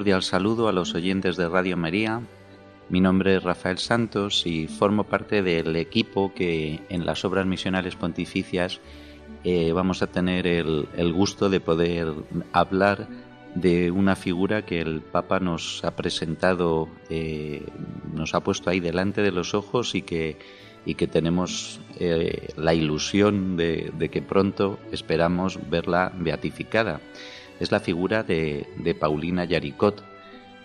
Cordial 0.00 0.22
saludo 0.22 0.66
a 0.66 0.72
los 0.72 0.94
oyentes 0.94 1.36
de 1.36 1.46
Radio 1.46 1.76
María. 1.76 2.22
Mi 2.88 3.02
nombre 3.02 3.36
es 3.36 3.42
Rafael 3.42 3.76
Santos 3.76 4.46
y 4.46 4.66
formo 4.66 5.04
parte 5.04 5.42
del 5.42 5.76
equipo 5.76 6.32
que 6.32 6.80
en 6.88 7.04
las 7.04 7.22
obras 7.26 7.44
misionales 7.44 7.96
pontificias 7.96 8.80
eh, 9.44 9.72
vamos 9.72 10.00
a 10.00 10.06
tener 10.06 10.46
el, 10.46 11.12
gusto 11.12 11.50
de 11.50 11.60
poder 11.60 12.14
hablar 12.50 13.08
de 13.54 13.90
una 13.90 14.16
figura 14.16 14.64
que 14.64 14.80
el 14.80 15.02
Papa 15.02 15.38
nos 15.38 15.84
ha 15.84 15.94
presentado, 15.96 16.88
eh, 17.10 17.66
nos 18.14 18.34
ha 18.34 18.40
puesto 18.40 18.70
ahí 18.70 18.80
delante 18.80 19.20
de 19.20 19.32
los 19.32 19.52
ojos 19.52 19.94
y 19.94 20.00
que, 20.00 20.38
y 20.86 20.94
que 20.94 21.08
tenemos 21.08 21.78
eh, 21.98 22.48
la 22.56 22.72
ilusión 22.72 23.58
de, 23.58 23.92
de 23.98 24.08
que 24.08 24.22
pronto 24.22 24.78
esperamos 24.92 25.58
verla 25.68 26.10
beatificada 26.16 27.02
es 27.60 27.70
la 27.70 27.80
figura 27.80 28.22
de, 28.22 28.66
Paulina 28.98 29.44
Yaricot. 29.44 30.02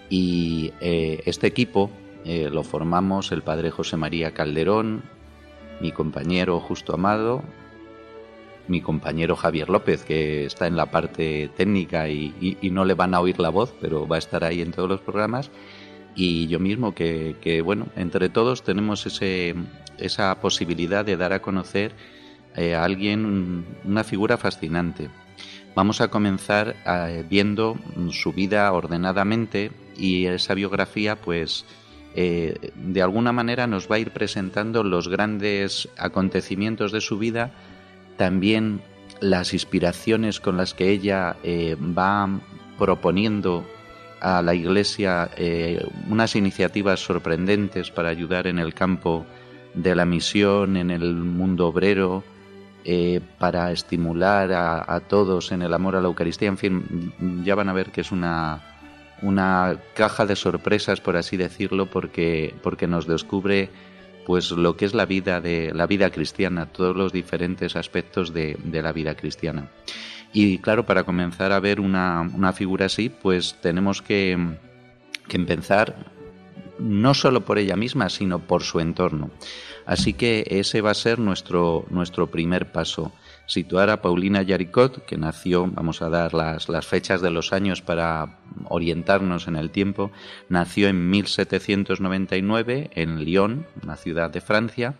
Y 0.09 0.71
eh, 0.81 1.21
este 1.25 1.47
equipo 1.47 1.91
eh, 2.23 2.49
lo 2.51 2.63
formamos 2.63 3.31
el 3.31 3.43
padre 3.43 3.69
José 3.69 3.97
María 3.97 4.33
Calderón, 4.33 5.03
mi 5.81 5.91
compañero 5.91 6.59
Justo 6.59 6.93
Amado, 6.93 7.43
mi 8.67 8.81
compañero 8.81 9.35
Javier 9.35 9.69
López, 9.69 10.03
que 10.03 10.45
está 10.45 10.67
en 10.67 10.75
la 10.75 10.87
parte 10.87 11.49
técnica 11.55 12.09
y, 12.09 12.57
no 12.71 12.85
le 12.85 12.93
van 12.93 13.13
a 13.13 13.19
oír 13.19 13.39
la 13.39 13.49
voz, 13.49 13.73
pero 13.79 14.07
va 14.07 14.15
a 14.15 14.19
estar 14.19 14.43
ahí 14.43 14.61
en 14.61 14.71
todos 14.71 14.89
los 14.89 15.01
programas, 15.01 15.51
y 16.15 16.47
yo 16.47 16.59
mismo, 16.59 16.95
que, 16.95 17.61
bueno, 17.63 17.87
entre 17.95 18.29
todos 18.29 18.63
tenemos 18.63 19.05
ese, 19.05 19.53
esa 19.97 20.39
posibilidad 20.39 21.03
de 21.05 21.17
dar 21.17 21.33
a 21.33 21.41
conocer 21.41 21.91
eh, 22.55 22.73
a 22.73 22.83
alguien, 22.83 23.65
una 23.83 24.03
figura 24.03 24.37
fascinante. 24.37 25.09
Vamos 25.75 25.99
a 25.99 26.07
comenzar 26.07 26.77
eh, 26.85 27.25
viendo 27.29 27.77
su 28.11 28.31
vida 28.31 28.71
ordenadamente 28.71 29.71
y 29.97 30.25
esa 30.25 30.53
biografía 30.53 31.17
pues 31.17 31.65
eh, 32.15 32.71
de 32.75 33.01
alguna 33.01 33.33
manera 33.33 33.67
nos 33.67 33.91
va 33.91 33.97
a 33.97 33.99
ir 33.99 34.11
presentando 34.11 34.85
los 34.85 35.09
grandes 35.09 35.89
acontecimientos 35.97 36.93
de 36.93 37.01
su 37.01 37.17
vida, 37.17 37.51
también 38.15 38.81
las 39.19 39.53
inspiraciones 39.53 40.39
con 40.39 40.55
las 40.55 40.73
que 40.73 40.91
ella 40.91 41.35
eh, 41.43 41.75
va 41.75 42.29
proponiendo 42.79 43.65
a 44.21 44.41
la 44.41 44.55
Iglesia 44.55 45.29
unas 46.09 46.35
iniciativas 46.37 47.01
sorprendentes 47.01 47.91
para 47.91 48.09
ayudar 48.09 48.47
en 48.47 48.59
el 48.59 48.73
campo 48.73 49.25
de 49.73 49.93
la 49.93 50.05
misión, 50.05 50.77
en 50.77 50.89
el 50.89 51.13
mundo 51.15 51.67
obrero, 51.67 52.23
eh, 52.87 53.19
para 53.39 53.71
estimular 53.71 54.53
a, 54.53 54.99
todos 54.99 55.51
en 55.51 55.63
el 55.63 55.73
amor 55.73 55.95
a 55.95 56.01
la 56.01 56.07
Eucaristía. 56.07 56.49
En 56.49 56.57
fin, 56.59 57.41
ya 57.43 57.55
van 57.55 57.67
a 57.67 57.73
ver 57.73 57.91
que 57.91 58.01
es 58.01 58.11
una, 58.11 58.61
una 59.23 59.79
caja 59.95 60.27
de 60.27 60.35
sorpresas, 60.35 61.01
por 61.01 61.17
así 61.17 61.35
decirlo, 61.35 61.87
porque, 61.87 62.53
porque 62.61 62.85
nos 62.85 63.07
descubre 63.07 63.71
pues 64.27 64.51
lo 64.51 64.77
que 64.77 64.85
es 64.85 64.93
la 64.93 65.07
vida 65.07 65.41
de 65.41 65.71
la 65.73 65.87
vida 65.87 66.11
cristiana, 66.11 66.67
todos 66.67 66.95
los 66.95 67.11
diferentes 67.11 67.75
aspectos 67.75 68.33
de, 68.33 68.55
la 68.71 68.91
vida 68.91 69.15
cristiana. 69.15 69.67
Y 70.31 70.59
claro, 70.59 70.85
para 70.85 71.05
comenzar 71.05 71.53
a 71.53 71.59
ver 71.59 71.79
una, 71.79 72.21
una 72.21 72.53
figura 72.53 72.85
así, 72.85 73.09
pues 73.09 73.55
tenemos 73.61 74.03
que, 74.03 74.37
que 75.27 75.37
empezar 75.37 76.14
no 76.79 77.13
solo 77.13 77.45
por 77.45 77.57
ella 77.57 77.75
misma, 77.75 78.09
sino 78.09 78.39
por 78.39 78.63
su 78.63 78.79
entorno. 78.79 79.31
Así 79.85 80.13
que 80.13 80.45
ese 80.49 80.81
va 80.81 80.91
a 80.91 80.95
ser 80.95 81.19
nuestro, 81.19 81.85
nuestro 81.89 82.27
primer 82.27 82.71
paso. 82.71 83.11
Situar 83.45 83.91
a 83.91 84.01
Paulina 84.01 84.41
Yaricot, 84.41 85.05
que 85.05 85.17
nació, 85.17 85.67
vamos 85.67 86.01
a 86.01 86.09
dar 86.09 86.33
las, 86.33 86.69
las 86.69 86.87
fechas 86.87 87.21
de 87.21 87.29
los 87.29 87.53
años 87.53 87.83
para 87.83 88.39
orientarnos 88.67 89.47
en 89.47 89.55
el 89.55 89.69
tiempo, 89.69 90.11
nació 90.49 90.87
en 90.87 91.09
1799 91.11 92.89
en 92.95 93.23
Lyon, 93.23 93.67
una 93.83 93.95
ciudad 93.95 94.31
de 94.31 94.41
Francia, 94.41 94.95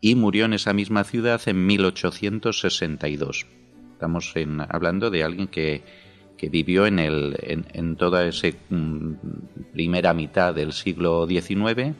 y 0.00 0.14
murió 0.14 0.46
en 0.46 0.54
esa 0.54 0.72
misma 0.72 1.04
ciudad 1.04 1.40
en 1.46 1.66
1862. 1.66 3.46
Estamos 3.92 4.34
hablando 4.68 5.10
de 5.10 5.24
alguien 5.24 5.48
que, 5.48 5.82
que 6.36 6.48
vivió 6.48 6.86
en, 6.86 6.98
el, 6.98 7.64
en, 7.72 7.96
toda 7.96 8.26
esa 8.26 8.48
mm, 8.68 9.12
primera 9.72 10.12
mitad 10.14 10.54
del 10.54 10.72
siglo 10.72 11.26
XIX 11.26 11.94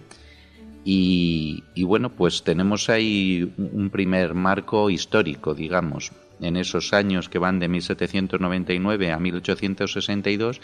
y, 0.88 1.82
bueno, 1.82 2.10
pues 2.10 2.44
tenemos 2.44 2.88
ahí 2.88 3.52
un 3.58 3.90
primer 3.90 4.34
marco 4.34 4.88
histórico, 4.88 5.52
digamos. 5.52 6.12
En 6.40 6.56
esos 6.56 6.92
años 6.92 7.28
que 7.28 7.40
van 7.40 7.58
de 7.58 7.66
1799 7.66 9.10
a 9.10 9.18
1862 9.18 10.60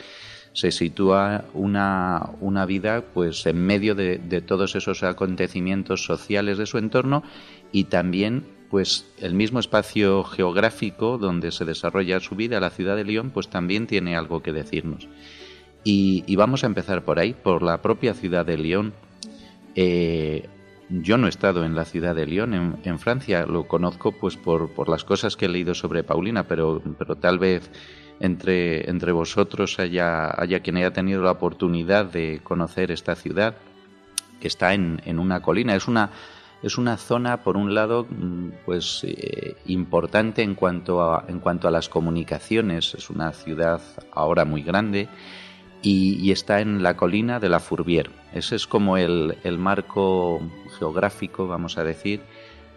se 0.53 0.71
sitúa 0.71 1.45
una, 1.55 2.31
una 2.41 2.67
vida 2.67 3.03
pues 3.13 3.47
en 3.47 3.67
medio 3.67 3.97
de, 3.97 4.19
todos 4.47 4.77
esos 4.77 5.03
acontecimientos 5.03 6.05
sociales 6.05 6.57
de 6.57 6.67
su 6.67 6.79
entorno 6.79 7.25
y 7.73 7.85
también 7.85 8.45
pues 8.73 9.05
el 9.19 9.35
mismo 9.35 9.61
espacio 9.61 10.25
geográfico 10.25 11.19
donde 11.19 11.53
se 11.53 11.67
desarrolla 11.67 12.21
su 12.21 12.37
vida, 12.37 12.59
la 12.59 12.71
ciudad 12.71 12.97
de 12.97 13.05
León, 13.05 13.31
pues 13.31 13.49
también 13.49 13.87
tiene 13.87 14.17
algo 14.17 14.43
que 14.43 14.51
decirnos. 14.51 15.09
Y, 15.85 16.35
vamos 16.37 16.65
a 16.65 16.69
empezar 16.69 17.05
por 17.05 17.19
ahí, 17.19 17.35
por 17.35 17.63
la 17.63 17.83
propia 17.83 18.15
ciudad 18.15 18.47
de 18.47 18.57
León 18.57 18.95
eh, 19.75 20.49
yo 20.89 21.19
no 21.19 21.27
he 21.27 21.29
estado 21.29 21.67
en 21.67 21.75
la 21.75 21.85
ciudad 21.85 22.15
de 22.15 22.25
Lyon, 22.25 22.79
en, 22.83 22.99
Francia, 22.99 23.45
lo 23.45 23.69
conozco 23.69 24.13
pues 24.13 24.39
por, 24.39 24.71
por, 24.71 24.89
las 24.89 25.05
cosas 25.05 25.37
que 25.37 25.45
he 25.45 25.49
leído 25.51 25.75
sobre 25.75 26.03
Paulina, 26.03 26.49
pero, 26.49 26.83
pero 26.99 27.17
tal 27.17 27.39
vez 27.39 27.71
entre, 28.21 28.89
entre 28.89 29.13
vosotros 29.13 29.79
haya, 29.81 30.31
haya 30.41 30.61
quien 30.61 30.79
haya 30.79 30.95
tenido 30.95 31.23
la 31.23 31.33
oportunidad 31.33 32.07
de 32.07 32.41
conocer 32.43 32.91
esta 32.91 33.17
ciudad 33.17 33.55
que 34.41 34.49
está 34.49 34.73
en, 34.73 35.03
en 35.05 35.19
una 35.19 35.43
colina. 35.43 35.75
Es 35.77 35.89
una, 35.89 36.11
es 36.63 36.79
una 36.79 36.97
zona, 36.97 37.43
por 37.43 37.57
un 37.57 37.75
lado, 37.75 38.07
mm, 38.09 38.49
pues 38.65 39.01
eh, 39.05 39.57
importante 39.67 40.43
en 40.43 40.55
cuanto, 40.55 41.03
a, 41.03 41.25
en 41.29 41.41
cuanto 41.41 41.67
a 41.67 41.71
las 41.71 41.89
comunicaciones. 41.89 42.95
Es 42.95 43.11
una 43.11 43.33
ciudad 43.33 43.81
ahora 44.13 44.45
muy 44.45 44.63
grande 44.63 45.09
y, 45.83 46.31
está 46.31 46.61
en 46.61 46.83
la 46.83 46.97
colina 46.97 47.41
de 47.41 47.49
la 47.49 47.59
Fourbière. 47.59 48.11
Ese 48.33 48.55
es 48.57 48.67
como 48.67 48.97
el, 48.97 49.37
marco 49.59 50.41
geográfico, 50.79 51.49
vamos 51.49 51.77
a 51.77 51.85
decir, 51.85 52.21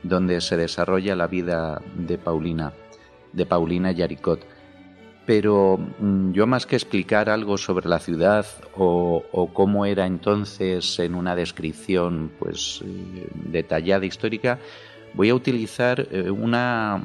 donde 0.02 0.42
se 0.42 0.58
desarrolla 0.58 1.16
la 1.16 1.28
vida 1.28 1.82
de 1.96 2.18
Paulina, 2.18 2.74
de 3.34 3.46
Paulina 3.46 3.92
Yaricot. 3.92 4.55
Pero 5.26 5.78
mm, 5.78 6.32
yo 6.34 6.48
más 6.48 6.66
que 6.66 6.76
explicar 6.76 7.30
algo 7.30 7.58
sobre 7.58 7.90
la 7.90 8.00
ciudad 8.00 8.46
o, 8.76 9.50
cómo 9.54 9.86
era 9.86 10.06
entonces 10.06 11.00
en 11.00 11.16
una 11.16 11.36
descripción 11.36 12.32
pues 12.40 12.82
eh, 12.86 13.28
detallada 13.34 14.06
histórica, 14.06 14.60
voy 15.14 15.30
a 15.30 15.36
utilizar 15.36 16.08
eh, 16.12 16.30
una, 16.30 17.04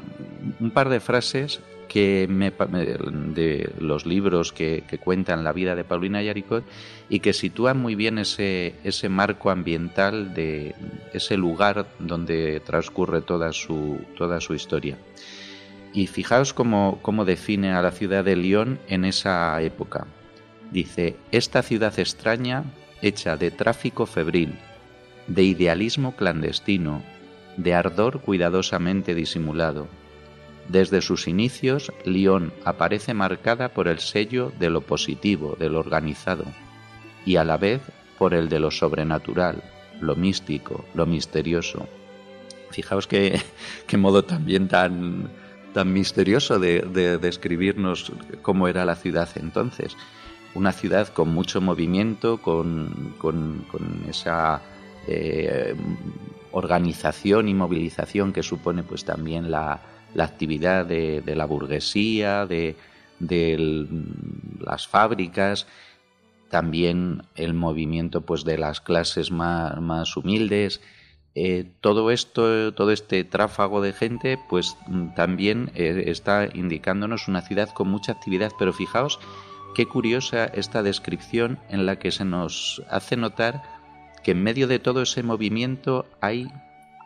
un 0.59 0.71
par 0.71 0.89
de 0.89 1.01
frases 1.01 1.61
que 1.91 2.29
me, 2.31 2.53
de 2.53 3.69
los 3.81 4.07
libros 4.07 4.53
que, 4.53 4.85
cuentan 5.03 5.43
la 5.43 5.53
vida 5.53 5.75
de 5.75 5.83
Paulina 5.83 6.23
Yaricot 6.23 6.65
y 7.09 7.19
que 7.19 7.33
sitúan 7.33 7.79
muy 7.79 7.97
bien 7.97 8.19
ese, 8.19 8.75
ese 8.85 9.09
marco 9.09 9.51
ambiental 9.51 10.33
de 10.33 10.73
ese 11.13 11.37
lugar 11.37 11.87
donde 11.99 12.61
transcurre 12.61 13.23
toda 13.23 13.53
su, 13.53 13.99
toda 14.17 14.41
su 14.41 14.55
historia. 14.55 14.99
Y 15.93 16.07
fijaos 16.07 16.53
cómo, 16.55 16.99
cómo 17.03 17.25
define 17.25 17.73
a 17.73 17.83
la 17.83 17.91
ciudad 17.91 18.25
de 18.25 18.37
Lyon 18.37 18.79
en 18.89 19.05
esa 19.05 19.61
época. 19.61 20.07
Dice, 20.71 21.17
esta 21.33 21.63
ciudad 21.63 21.99
extraña, 21.99 22.65
hecha 23.03 23.37
de 23.37 23.51
tráfico 23.51 24.07
febril, 24.07 24.55
de 25.27 25.43
idealismo 25.43 26.15
clandestino, 26.15 27.03
de 27.57 27.75
ardor 27.75 28.21
cuidadosamente 28.21 29.15
disimulado, 29.15 29.89
Desde 30.69 31.01
sus 31.01 31.27
inicios, 31.27 31.93
Lyon 32.05 32.53
aparece 32.65 33.13
marcada 33.13 33.71
por 33.71 33.89
el 33.89 33.99
sello 33.99 34.53
de 34.61 34.71
lo 34.71 34.83
positivo, 34.83 35.57
de 35.59 35.69
lo 35.69 35.81
organizado, 35.81 36.45
y 37.27 37.37
a 37.37 37.45
la 37.45 37.57
vez 37.57 37.81
por 38.19 38.35
el 38.35 38.49
de 38.49 38.61
lo 38.61 38.71
sobrenatural, 38.71 39.65
lo 40.01 40.15
místico, 40.15 40.85
lo 40.95 41.07
misterioso. 41.07 41.89
Fijaos 42.71 43.09
qué, 43.09 43.41
modo 43.99 44.23
también 44.25 44.69
tan, 44.69 45.31
tan 45.73 45.93
misterioso 45.93 46.59
de, 46.59 47.19
describirnos 47.19 48.13
cómo 48.43 48.69
era 48.69 48.85
la 48.85 48.97
ciudad 48.97 49.29
entonces. 49.37 49.97
Una 50.55 50.73
ciudad 50.73 51.09
con 51.09 51.33
mucho 51.33 51.61
movimiento, 51.61 52.39
con, 52.39 53.15
esa 54.09 54.61
eh, 55.07 55.75
organización 56.53 57.49
y 57.49 57.55
movilización 57.55 58.33
que 58.33 58.43
supone 58.43 58.83
pues 58.83 59.05
también 59.05 59.51
la, 59.51 59.81
la 60.15 60.25
actividad 60.25 60.87
de, 60.87 61.23
la 61.27 61.45
burguesía, 61.45 62.47
de, 62.47 62.77
las 64.61 64.87
fábricas, 64.87 65.67
también 66.49 67.23
el 67.37 67.55
movimiento 67.55 68.23
pues 68.23 68.45
de 68.45 68.59
las 68.59 68.81
clases 68.81 69.31
más, 69.31 70.17
humildes. 70.17 70.81
Eh, 71.35 71.71
todo 71.81 72.11
esto, 72.11 72.75
todo 72.75 72.91
este 72.91 73.23
tráfago 73.23 73.81
de 73.81 73.93
gente, 73.93 74.39
pues 74.49 74.77
también 75.15 75.71
eh, 75.75 76.05
está 76.07 76.49
indicándonos 76.53 77.29
una 77.29 77.41
ciudad 77.41 77.71
con 77.71 77.89
mucha 77.89 78.13
actividad, 78.13 78.51
pero 78.59 78.73
fijaos 78.73 79.21
qué 79.75 79.87
curiosa 79.87 80.47
esta 80.47 80.83
descripción 80.83 81.61
en 81.69 81.87
la 81.87 81.99
que 82.01 82.11
se 82.11 82.25
nos 82.25 82.83
hace 82.91 83.17
notar 83.17 83.63
que 84.25 84.33
en 84.33 84.43
medio 84.43 84.67
de 84.67 84.81
todo 84.81 85.03
ese 85.03 85.23
movimiento 85.23 86.07
hay 86.21 86.49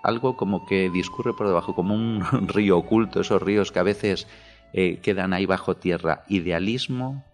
algo 0.02 0.36
como 0.36 0.66
que 0.66 0.90
discurre 0.90 1.34
por 1.34 1.46
debajo, 1.46 1.74
como 1.74 1.94
un 1.94 2.22
río 2.48 2.78
oculto, 2.78 3.20
esos 3.20 3.42
ríos 3.42 3.72
que 3.72 3.78
a 3.78 3.84
veces 3.84 4.26
eh, 4.72 4.98
quedan 5.00 5.32
ahí 5.32 5.46
bajo 5.46 5.76
tierra. 5.76 6.24
Idealismo 6.28 7.24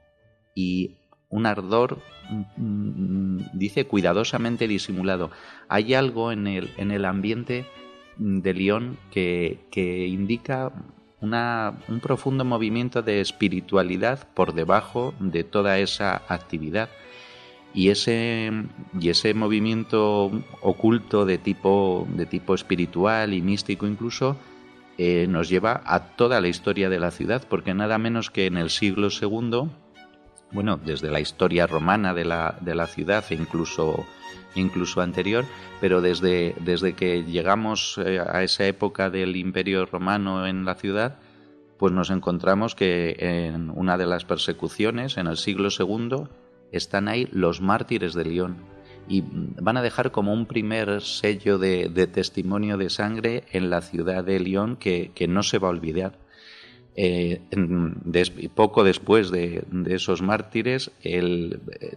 y 0.55 1.00
un 1.31 1.47
ardor, 1.47 1.99
mm, 2.57 3.39
dice, 3.55 3.87
cuidadosamente 3.87 4.69
disimulado. 4.69 5.31
Hay 5.69 5.95
algo 5.95 6.33
en 6.33 6.47
el, 6.47 6.71
en 6.77 6.91
el 6.91 7.05
ambiente 7.05 7.67
de 8.19 8.55
León 8.55 8.99
que, 9.11 9.61
que 9.71 10.07
indica 10.07 10.73
una, 11.21 11.79
un 11.89 12.01
profundo 12.01 12.45
movimiento 12.45 13.03
de 13.03 13.21
espiritualidad 13.21 14.29
por 14.35 14.53
debajo 14.53 15.15
de 15.21 15.45
toda 15.45 15.79
esa 15.79 16.23
actividad 16.29 16.91
y 17.73 17.91
ese, 17.91 18.51
y 18.99 19.11
ese 19.11 19.33
movimiento 19.35 20.31
oculto 20.61 21.25
de 21.25 21.39
tipo, 21.39 22.07
de 22.15 22.27
tipo 22.27 22.55
espiritual 22.55 23.33
y 23.33 23.43
místico 23.43 23.87
incluso 23.87 24.37
eh, 24.99 25.27
nos 25.29 25.49
lleva 25.49 25.81
a 25.87 26.17
toda 26.17 26.41
la 26.41 26.49
historia 26.49 26.91
de 26.91 26.99
la 26.99 27.11
ciudad, 27.11 27.47
porque 27.49 27.73
nada 27.73 27.97
menos 27.97 28.31
que 28.31 28.47
en 28.47 28.59
el 28.59 28.69
siglo 28.71 29.09
II, 29.09 29.71
bueno, 30.53 30.77
desde 30.77 31.11
la 31.11 31.21
historia 31.21 31.67
romana 31.67 32.15
de 32.15 32.25
la, 32.25 32.57
de 32.61 32.75
la 32.75 32.87
ciudad 32.87 33.25
e 33.31 33.35
incluso, 33.35 34.07
incluso 34.55 35.01
anterior, 35.01 35.45
pero 35.81 36.01
desde, 36.01 36.55
desde 36.61 36.95
que 36.95 37.25
llegamos 37.25 37.99
eh, 37.99 38.21
a 38.21 38.43
esa 38.43 38.67
época 38.67 39.11
del 39.11 39.37
imperio 39.37 39.87
romano 39.87 40.47
en 40.47 40.65
la 40.65 40.75
ciudad, 40.75 41.19
pues 41.79 41.93
nos 41.93 42.11
encontramos 42.11 42.75
que 42.75 43.17
en 43.19 43.71
una 43.71 43.97
de 43.97 44.07
las 44.07 44.25
persecuciones, 44.25 45.17
en 45.17 45.27
el 45.27 45.37
siglo 45.37 45.69
II, 45.71 46.25
están 46.73 47.09
ahí 47.09 47.29
los 47.33 47.61
mártires 47.61 48.15
de 48.15 48.25
León 48.25 48.57
y 49.09 49.25
van 49.25 49.77
a 49.77 49.83
dejar 49.83 50.13
como 50.13 50.33
un 50.33 50.47
primer 50.47 51.01
sello 51.03 51.59
de, 51.59 51.89
testimonio 52.13 52.77
de 52.77 52.91
sangre 52.91 53.45
en 53.51 53.69
la 53.69 53.81
ciudad 53.81 54.23
de 54.23 54.39
León 54.39 54.77
que, 54.77 55.11
no 55.29 55.43
se 55.43 55.59
va 55.59 55.69
a 55.69 55.73
olvidar. 55.73 56.19
Eh, 56.97 57.41
poco 58.55 58.85
después 58.85 59.31
de, 59.31 59.65
esos 59.87 60.23
mártires 60.23 60.91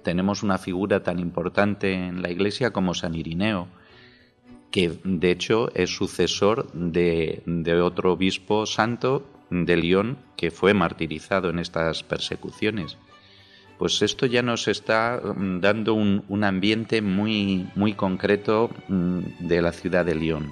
tenemos 0.04 0.44
una 0.44 0.57
figura 0.57 1.01
tan 1.04 1.19
importante 1.19 1.94
en 1.94 2.22
la 2.22 2.30
iglesia 2.30 2.72
como 2.72 2.94
San 2.94 3.16
Irineo, 3.16 3.68
que 4.72 4.92
de 5.04 5.31
hecho 5.31 5.74
es 5.74 5.90
sucesor 5.95 6.72
de, 6.74 7.42
otro 7.81 8.13
obispo 8.13 8.66
santo 8.66 9.25
de 9.50 9.78
León 9.78 10.18
que 10.38 10.51
fue 10.51 10.74
martirizado 10.74 11.50
en 11.50 11.60
estas 11.60 12.04
persecuciones 12.04 12.98
pues 13.78 14.01
esto 14.01 14.25
ya 14.25 14.42
nos 14.42 14.68
está 14.68 15.19
mm, 15.22 15.60
dando 15.60 15.94
un, 15.94 16.44
ambiente 16.44 17.01
muy, 17.01 17.68
muy 17.75 17.94
concreto 17.94 18.69
mm, 18.88 19.48
de 19.48 19.62
la 19.62 19.74
ciudad 19.74 20.06
de 20.06 20.16
Lyon. 20.16 20.51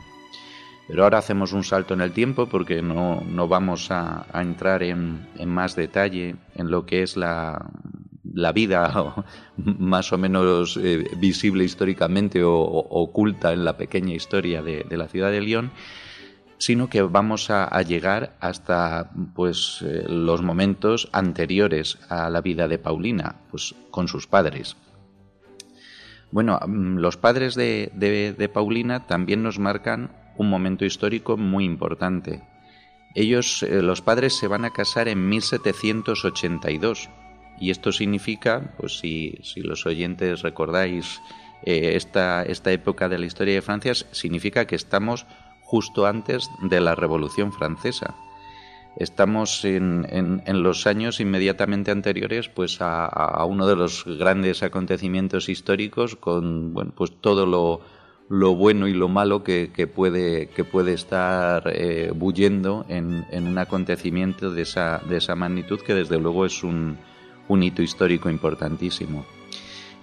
Pero 0.87 1.03
ahora 1.03 1.19
hacemos 1.19 1.53
un 1.53 1.63
salto 1.63 1.93
en 1.93 2.01
el 2.01 2.11
tiempo 2.11 2.47
porque 2.47 2.81
no, 2.81 3.23
vamos 3.47 3.91
a, 3.91 4.25
entrar 4.33 4.83
en, 4.83 5.27
más 5.45 5.75
detalle 5.75 6.35
en 6.55 6.69
lo 6.69 6.85
que 6.85 7.03
es 7.03 7.15
la, 7.15 7.65
vida 8.53 9.25
más 9.57 10.11
o 10.11 10.17
menos 10.17 10.77
eh, 10.77 11.09
visible 11.17 11.63
históricamente 11.63 12.43
o, 12.43 12.53
oculta 12.53 13.53
en 13.53 13.63
la 13.63 13.77
pequeña 13.77 14.13
historia 14.13 14.61
de, 14.61 14.85
de 14.89 14.97
la 14.97 15.07
ciudad 15.07 15.31
de 15.31 15.41
Lyon 15.41 15.71
sino 16.61 16.89
que 16.89 17.01
vamos 17.01 17.49
a, 17.49 17.81
llegar 17.81 18.35
hasta 18.39 19.09
pues 19.33 19.79
eh, 19.81 20.05
los 20.07 20.43
momentos 20.43 21.09
anteriores 21.11 21.97
a 22.07 22.29
la 22.29 22.41
vida 22.41 22.67
de 22.67 22.77
Paulina, 22.77 23.35
pues 23.49 23.73
con 23.89 24.07
sus 24.07 24.27
padres. 24.27 24.77
Bueno, 26.29 26.59
mm, 26.65 26.97
los 26.97 27.17
padres 27.17 27.55
de, 27.55 28.51
Paulina 28.53 29.07
también 29.07 29.41
nos 29.41 29.57
marcan 29.57 30.11
un 30.37 30.49
momento 30.49 30.85
histórico 30.85 31.37
muy 31.37 31.65
importante. 31.65 32.41
Ellos, 33.15 33.63
eh, 33.63 33.81
los 33.81 34.01
padres, 34.01 34.37
se 34.37 34.47
van 34.47 34.65
a 34.65 34.71
casar 34.71 35.07
en 35.07 35.27
1782 35.27 37.09
y 37.59 37.69
esto 37.71 37.91
significa, 37.91 38.73
pues 38.77 38.99
si, 38.99 39.39
los 39.57 39.85
oyentes 39.85 40.41
recordáis 40.41 41.21
eh, 41.63 41.93
esta, 41.95 42.43
esta 42.43 42.71
época 42.71 43.09
de 43.09 43.19
la 43.19 43.25
historia 43.25 43.53
de 43.53 43.61
Francia, 43.61 43.93
significa 43.93 44.65
que 44.65 44.75
estamos 44.75 45.25
justo 45.61 46.05
antes 46.05 46.49
de 46.63 46.81
la 46.81 46.95
Revolución 46.95 47.53
Francesa. 47.53 48.15
Estamos 48.97 49.63
en, 49.63 50.41
los 50.47 50.85
años 50.85 51.21
inmediatamente 51.21 51.91
anteriores 51.91 52.49
pues 52.49 52.79
a, 52.81 53.45
uno 53.45 53.65
de 53.65 53.77
los 53.77 54.03
grandes 54.05 54.63
acontecimientos 54.63 55.47
históricos 55.47 56.17
con 56.17 56.73
pues 56.95 57.13
todo 57.21 57.45
lo, 57.45 57.81
bueno 58.55 58.87
y 58.87 58.93
lo 58.93 59.07
malo 59.07 59.43
que, 59.43 59.69
puede, 59.93 60.47
que 60.47 60.63
puede 60.63 60.93
estar 60.93 61.63
eh, 61.73 62.11
bullendo 62.15 62.85
en, 62.87 63.25
un 63.31 63.57
acontecimiento 63.57 64.51
de 64.51 64.63
esa, 64.63 65.01
de 65.09 65.17
esa 65.17 65.35
magnitud 65.35 65.81
que 65.81 65.93
desde 65.93 66.19
luego 66.19 66.45
es 66.45 66.63
un 66.63 66.97
hito 67.49 67.81
histórico 67.81 68.29
importantísimo. 68.29 69.25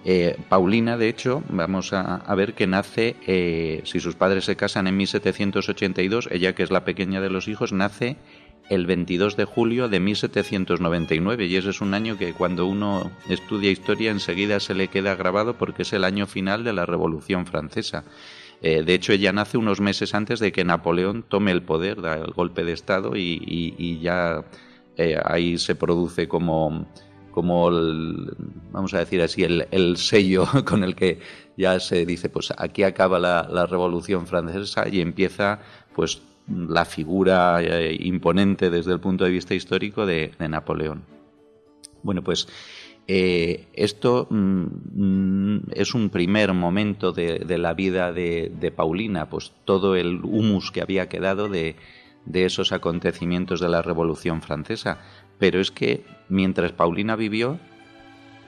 Eh, 0.05 0.37
Paulina, 0.47 0.97
de 0.97 1.09
hecho, 1.09 1.43
vamos 1.49 1.91
a, 1.91 2.33
ver 2.35 2.53
que 2.53 2.67
nace, 2.67 3.15
eh, 3.27 3.81
si 3.83 3.99
sus 3.99 4.15
padres 4.15 4.45
se 4.45 4.55
casan 4.55 4.87
en 4.87 4.95
1782, 4.95 6.29
ella 6.31 6.55
que 6.55 6.63
es 6.63 6.71
la 6.71 6.85
pequeña 6.85 7.19
de 7.19 7.29
los 7.29 7.47
hijos, 7.47 7.73
nace 7.73 8.15
el 8.69 8.85
22 8.85 9.35
de 9.35 9.45
julio 9.45 9.89
de 9.89 9.99
1799 9.99 11.45
y 11.45 11.55
ese 11.55 11.71
es 11.71 11.81
un 11.81 11.93
año 11.93 12.17
que 12.17 12.33
cuando 12.33 12.65
uno 12.65 13.11
estudia 13.27 13.71
historia 13.71 14.11
enseguida 14.11 14.59
se 14.59 14.73
le 14.73 14.87
queda 14.87 15.15
grabado 15.15 15.55
porque 15.55 15.81
es 15.81 15.93
el 15.93 16.03
año 16.03 16.27
final 16.27 16.63
de 16.63 16.73
la 16.73 16.85
Revolución 16.85 17.45
Francesa. 17.45 18.03
Eh, 18.61 18.83
de 18.83 18.93
hecho, 18.93 19.13
ella 19.13 19.31
nace 19.31 19.57
unos 19.57 19.79
meses 19.79 20.13
antes 20.13 20.39
de 20.39 20.51
que 20.51 20.65
Napoleón 20.65 21.23
tome 21.23 21.51
el 21.51 21.63
poder, 21.63 22.01
da 22.01 22.15
el 22.15 22.31
golpe 22.33 22.63
de 22.63 22.73
Estado 22.73 23.15
y 23.15 23.99
ya 24.01 24.43
ahí 25.23 25.57
se 25.57 25.75
produce 25.75 26.27
como 26.27 26.85
como 27.31 27.69
el, 27.69 28.33
vamos 28.71 28.93
a 28.93 28.99
decir 28.99 29.21
así, 29.21 29.43
el, 29.43 29.97
sello 29.97 30.45
con 30.65 30.83
el 30.83 30.95
que 30.95 31.19
ya 31.57 31.79
se 31.79 32.05
dice, 32.05 32.29
pues 32.29 32.51
aquí 32.57 32.83
acaba 32.83 33.19
la, 33.19 33.65
Revolución 33.65 34.27
Francesa 34.27 34.87
y 34.87 35.01
empieza 35.01 35.59
pues 35.95 36.21
la 36.49 36.85
figura 36.85 37.61
eh, 37.61 37.95
imponente 37.99 38.69
desde 38.69 38.93
el 38.93 38.99
punto 38.99 39.23
de 39.23 39.31
vista 39.31 39.53
histórico 39.53 40.05
de, 40.05 40.31
Napoleón. 40.39 41.03
Bueno, 42.01 42.23
pues 42.23 42.47
eh, 43.07 43.67
esto 43.73 44.27
mm, 44.29 45.71
es 45.71 45.93
un 45.93 46.09
primer 46.09 46.53
momento 46.53 47.11
de, 47.11 47.57
la 47.57 47.73
vida 47.73 48.11
de, 48.11 48.73
Paulina, 48.75 49.29
pues 49.29 49.53
todo 49.65 49.95
el 49.95 50.21
humus 50.23 50.71
que 50.71 50.81
había 50.81 51.09
quedado 51.09 51.49
de, 51.49 51.75
de 52.25 52.45
esos 52.45 52.71
acontecimientos 52.71 53.59
de 53.59 53.69
la 53.69 53.81
Revolución 53.81 54.41
Francesa. 54.41 54.99
Pero 55.37 55.59
es 55.59 55.71
que 55.71 56.03
mientras 56.27 56.73
Paulina 56.73 57.15
vivió, 57.15 57.59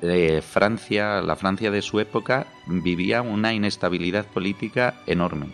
eh, 0.01 0.41
Francia, 0.41 1.21
la 1.21 1.35
Francia 1.35 1.69
de 1.69 1.81
su 1.81 1.99
época, 1.99 2.47
vivía 2.65 3.21
una 3.21 3.53
inestabilidad 3.53 4.25
política 4.25 4.95
enorme. 5.05 5.47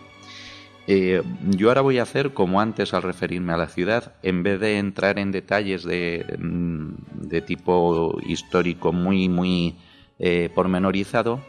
Eh, 0.90 1.22
yo 1.50 1.68
ahora 1.68 1.82
voy 1.82 1.98
a 1.98 2.02
hacer 2.02 2.32
como 2.32 2.60
antes 2.60 2.94
al 2.94 3.02
referirme 3.02 3.52
a 3.52 3.58
la 3.58 3.68
ciudad, 3.68 4.14
en 4.22 4.42
vez 4.42 4.58
de 4.58 4.78
entrar 4.78 5.18
en 5.18 5.30
detalles 5.30 5.84
de, 5.84 6.24
mm, 6.38 7.44
tipo 7.46 8.18
histórico 8.26 8.92
muy, 8.92 9.28
muy 9.28 9.76
eh, 10.18 10.50
pormenorizado, 10.54 11.40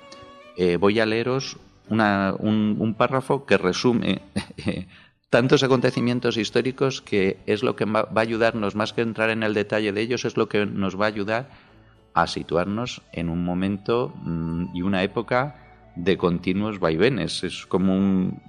voy 0.80 1.00
a 1.00 1.06
leeros 1.06 1.58
un, 1.90 2.96
párrafo 2.98 3.46
que 3.46 3.58
resume 3.58 4.22
tantos 5.30 5.64
acontecimientos 5.64 6.38
históricos 6.38 7.02
que 7.02 7.38
es 7.46 7.64
lo 7.64 7.76
que 7.76 7.86
va 7.86 8.10
a 8.14 8.20
ayudarnos, 8.20 8.76
más 8.76 8.94
que 8.94 9.02
entrar 9.02 9.30
en 9.30 9.44
el 9.44 9.54
detalle 9.54 9.92
de 9.92 10.02
ellos, 10.02 10.26
es 10.26 10.38
lo 10.38 10.50
que 10.50 10.66
nos 10.66 11.00
va 11.00 11.06
a 11.06 11.10
ayudar 11.10 11.50
a 12.14 12.28
situarnos 12.28 13.02
en 13.14 13.30
un 13.30 13.44
momento 13.44 14.14
mm, 14.24 14.76
y 14.76 14.82
una 14.82 15.04
época 15.04 15.56
de 15.96 16.18
continuos 16.18 16.80
vaivenes. 16.80 17.44
Es 17.44 17.66
como 17.66 17.96
un... 17.96 18.42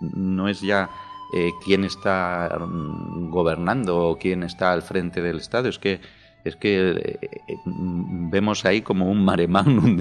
no 0.00 0.48
es 0.48 0.60
ya 0.60 0.90
eh, 1.32 1.52
quién 1.64 1.84
está 1.84 2.56
mm, 2.58 3.30
gobernando 3.30 4.08
o 4.08 4.18
quién 4.18 4.42
está 4.42 4.72
al 4.72 4.82
frente 4.82 5.20
del 5.22 5.38
Estado, 5.38 5.68
es 5.68 5.78
que 5.78 6.00
es 6.44 6.54
que 6.54 6.90
eh, 6.90 7.18
eh, 7.48 7.56
vemos 7.66 8.64
ahí 8.64 8.80
como 8.80 9.10
un 9.10 9.24
mare 9.24 9.48
magnum 9.48 9.98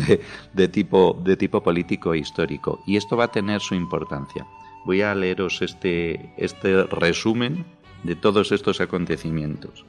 de, 0.53 0.67
tipo, 0.67 1.19
de 1.23 1.35
tipo 1.35 1.63
político 1.63 2.13
e 2.13 2.19
histórico. 2.19 2.83
Y 2.85 2.97
esto 2.97 3.17
va 3.17 3.23
a 3.23 3.31
tener 3.31 3.61
su 3.61 3.73
importancia. 3.73 4.45
Voy 4.85 5.01
a 5.01 5.15
leeros 5.15 5.63
este, 5.63 6.31
este 6.37 6.83
resumen 6.83 7.65
de 8.03 8.15
todos 8.15 8.51
estos 8.51 8.79
acontecimientos. 8.79 9.85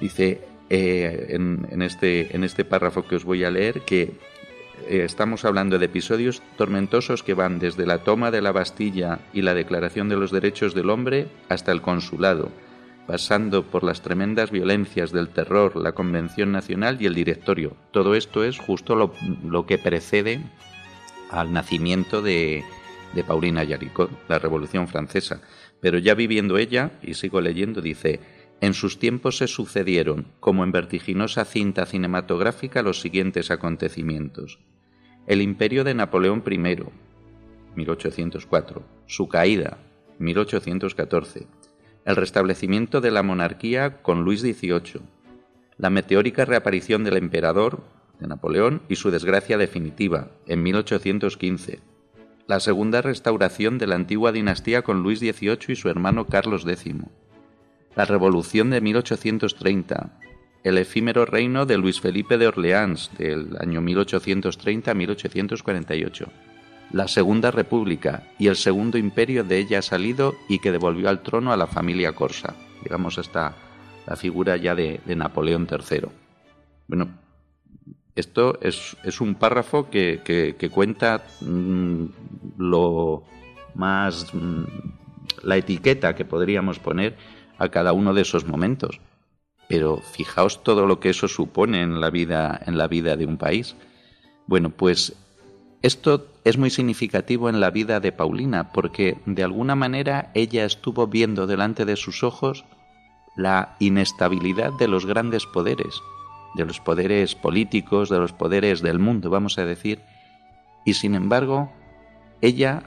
Dice 0.00 0.42
en, 0.68 1.80
este, 1.80 2.34
en 2.34 2.42
este 2.42 2.64
párrafo 2.64 3.06
que 3.06 3.14
os 3.14 3.24
voy 3.24 3.44
a 3.44 3.52
leer 3.52 3.82
que 3.82 4.02
eh, 4.02 4.18
estamos 4.88 5.44
hablando 5.44 5.78
de 5.78 5.86
episodios 5.86 6.42
tormentosos 6.56 7.22
que 7.22 7.34
van 7.34 7.58
desde 7.58 7.86
la 7.86 8.04
toma 8.04 8.30
de 8.30 8.42
la 8.42 8.52
Bastilla 8.52 9.20
y 9.32 9.42
la 9.42 9.54
Declaración 9.54 10.08
de 10.08 10.16
los 10.16 10.30
Derechos 10.30 10.74
del 10.74 10.90
Hombre 10.90 11.28
hasta 11.48 11.72
el 11.72 11.82
consulado, 11.82 12.50
pasando 13.06 13.64
por 13.64 13.84
las 13.84 14.02
tremendas 14.02 14.50
violencias 14.50 15.12
del 15.12 15.28
terror, 15.28 15.76
la 15.76 15.92
Convención 15.92 16.52
Nacional 16.52 16.98
y 17.00 17.06
el 17.06 17.14
Directorio. 17.14 17.76
Todo 17.90 18.14
esto 18.14 18.44
es 18.44 18.58
justo 18.58 18.94
lo, 18.94 19.66
que 19.66 19.78
precede 19.78 20.40
al 21.30 21.52
nacimiento 21.52 22.22
de, 22.22 22.64
de 23.14 23.24
Paulina 23.24 23.64
Yaricot, 23.64 24.10
la 24.28 24.38
Revolución 24.38 24.88
Francesa. 24.88 25.40
Pero 25.80 25.98
ya 25.98 26.14
viviendo 26.14 26.58
ella, 26.58 26.92
y 27.02 27.14
sigo 27.14 27.40
leyendo, 27.40 27.80
dice, 27.80 28.20
en 28.60 28.74
sus 28.74 28.98
tiempos 28.98 29.36
se 29.36 29.46
sucedieron, 29.46 30.26
como 30.40 30.64
en 30.64 30.72
vertiginosa 30.72 31.44
cinta 31.44 31.86
cinematográfica, 31.86 32.82
los 32.82 33.00
siguientes 33.00 33.50
acontecimientos. 33.50 34.58
El 35.26 35.42
imperio 35.42 35.84
de 35.84 35.94
Napoleón 35.94 36.42
I, 36.44 36.58
1804, 37.76 38.82
su 39.06 39.28
caída, 39.28 39.78
1814, 40.18 41.46
el 42.04 42.16
restablecimiento 42.16 43.00
de 43.00 43.10
la 43.12 43.22
monarquía 43.22 44.02
con 44.02 44.24
Luis 44.24 44.40
XVIII, 44.40 45.02
la 45.76 45.90
meteórica 45.90 46.44
reaparición 46.44 47.04
del 47.04 47.16
emperador, 47.16 47.84
de 48.18 48.26
Napoleón, 48.26 48.82
y 48.88 48.96
su 48.96 49.12
desgracia 49.12 49.56
definitiva, 49.58 50.32
en 50.46 50.64
1815, 50.64 51.78
la 52.48 52.58
segunda 52.58 53.02
restauración 53.02 53.78
de 53.78 53.86
la 53.86 53.94
antigua 53.94 54.32
dinastía 54.32 54.82
con 54.82 55.02
Luis 55.02 55.20
XVIII 55.20 55.58
y 55.68 55.76
su 55.76 55.88
hermano 55.88 56.26
Carlos 56.26 56.66
X, 56.66 56.94
la 57.96 58.04
Revolución 58.04 58.70
de 58.70 58.80
1830, 58.80 60.18
el 60.64 60.78
efímero 60.78 61.24
reino 61.24 61.66
de 61.66 61.78
Luis 61.78 62.00
Felipe 62.00 62.38
de 62.38 62.48
Orleans 62.48 63.10
del 63.18 63.56
año 63.60 63.80
1830 63.80 64.90
a 64.90 64.94
1848, 64.94 66.28
la 66.92 67.08
Segunda 67.08 67.50
República 67.50 68.24
y 68.38 68.48
el 68.48 68.56
Segundo 68.56 68.98
Imperio 68.98 69.44
de 69.44 69.58
ella 69.58 69.82
salido 69.82 70.34
y 70.48 70.58
que 70.58 70.72
devolvió 70.72 71.08
al 71.08 71.22
trono 71.22 71.52
a 71.52 71.56
la 71.56 71.66
familia 71.66 72.12
Corsa, 72.12 72.54
digamos 72.82 73.18
hasta 73.18 73.54
la 74.06 74.16
figura 74.16 74.56
ya 74.56 74.74
de, 74.74 75.00
Napoleón 75.06 75.68
III. 75.70 76.08
Bueno, 76.86 77.08
esto 78.14 78.58
es, 78.62 79.20
un 79.20 79.34
párrafo 79.34 79.90
que, 79.90 80.70
cuenta 80.72 81.24
mm, 81.40 82.04
lo 82.58 83.24
más... 83.74 84.32
Mm, 84.34 84.64
la 85.42 85.56
etiqueta 85.56 86.14
que 86.14 86.24
podríamos 86.24 86.78
poner 86.78 87.16
a 87.58 87.68
cada 87.68 87.92
uno 87.92 88.14
de 88.14 88.22
esos 88.22 88.46
momentos. 88.46 89.00
Pero 89.68 89.98
fijaos 89.98 90.62
todo 90.62 90.86
lo 90.86 91.00
que 91.00 91.10
eso 91.10 91.28
supone 91.28 91.82
en 91.82 92.00
la 92.00 92.10
vida, 92.10 92.60
en 92.64 92.78
la 92.78 92.88
vida 92.88 93.16
de 93.16 93.26
un 93.26 93.36
país. 93.36 93.76
Bueno, 94.46 94.70
pues 94.70 95.14
esto 95.82 96.26
es 96.44 96.56
muy 96.56 96.70
significativo 96.70 97.48
en 97.48 97.60
la 97.60 97.70
vida 97.70 98.00
de 98.00 98.12
Paulina, 98.12 98.72
porque 98.72 99.18
de 99.26 99.44
alguna 99.44 99.74
manera 99.74 100.30
ella 100.34 100.64
estuvo 100.64 101.06
viendo 101.06 101.46
delante 101.46 101.84
de 101.84 101.96
sus 101.96 102.22
ojos 102.22 102.64
la 103.36 103.76
inestabilidad 103.78 104.72
de 104.72 104.88
los 104.88 105.06
grandes 105.06 105.46
poderes, 105.46 106.00
de 106.56 106.64
los 106.64 106.80
poderes 106.80 107.36
políticos, 107.36 108.08
de 108.08 108.18
los 108.18 108.32
poderes 108.32 108.82
del 108.82 108.98
mundo, 108.98 109.30
vamos 109.30 109.58
a 109.58 109.64
decir, 109.64 110.00
y 110.84 110.94
sin 110.94 111.14
embargo, 111.14 111.70
ella 112.40 112.82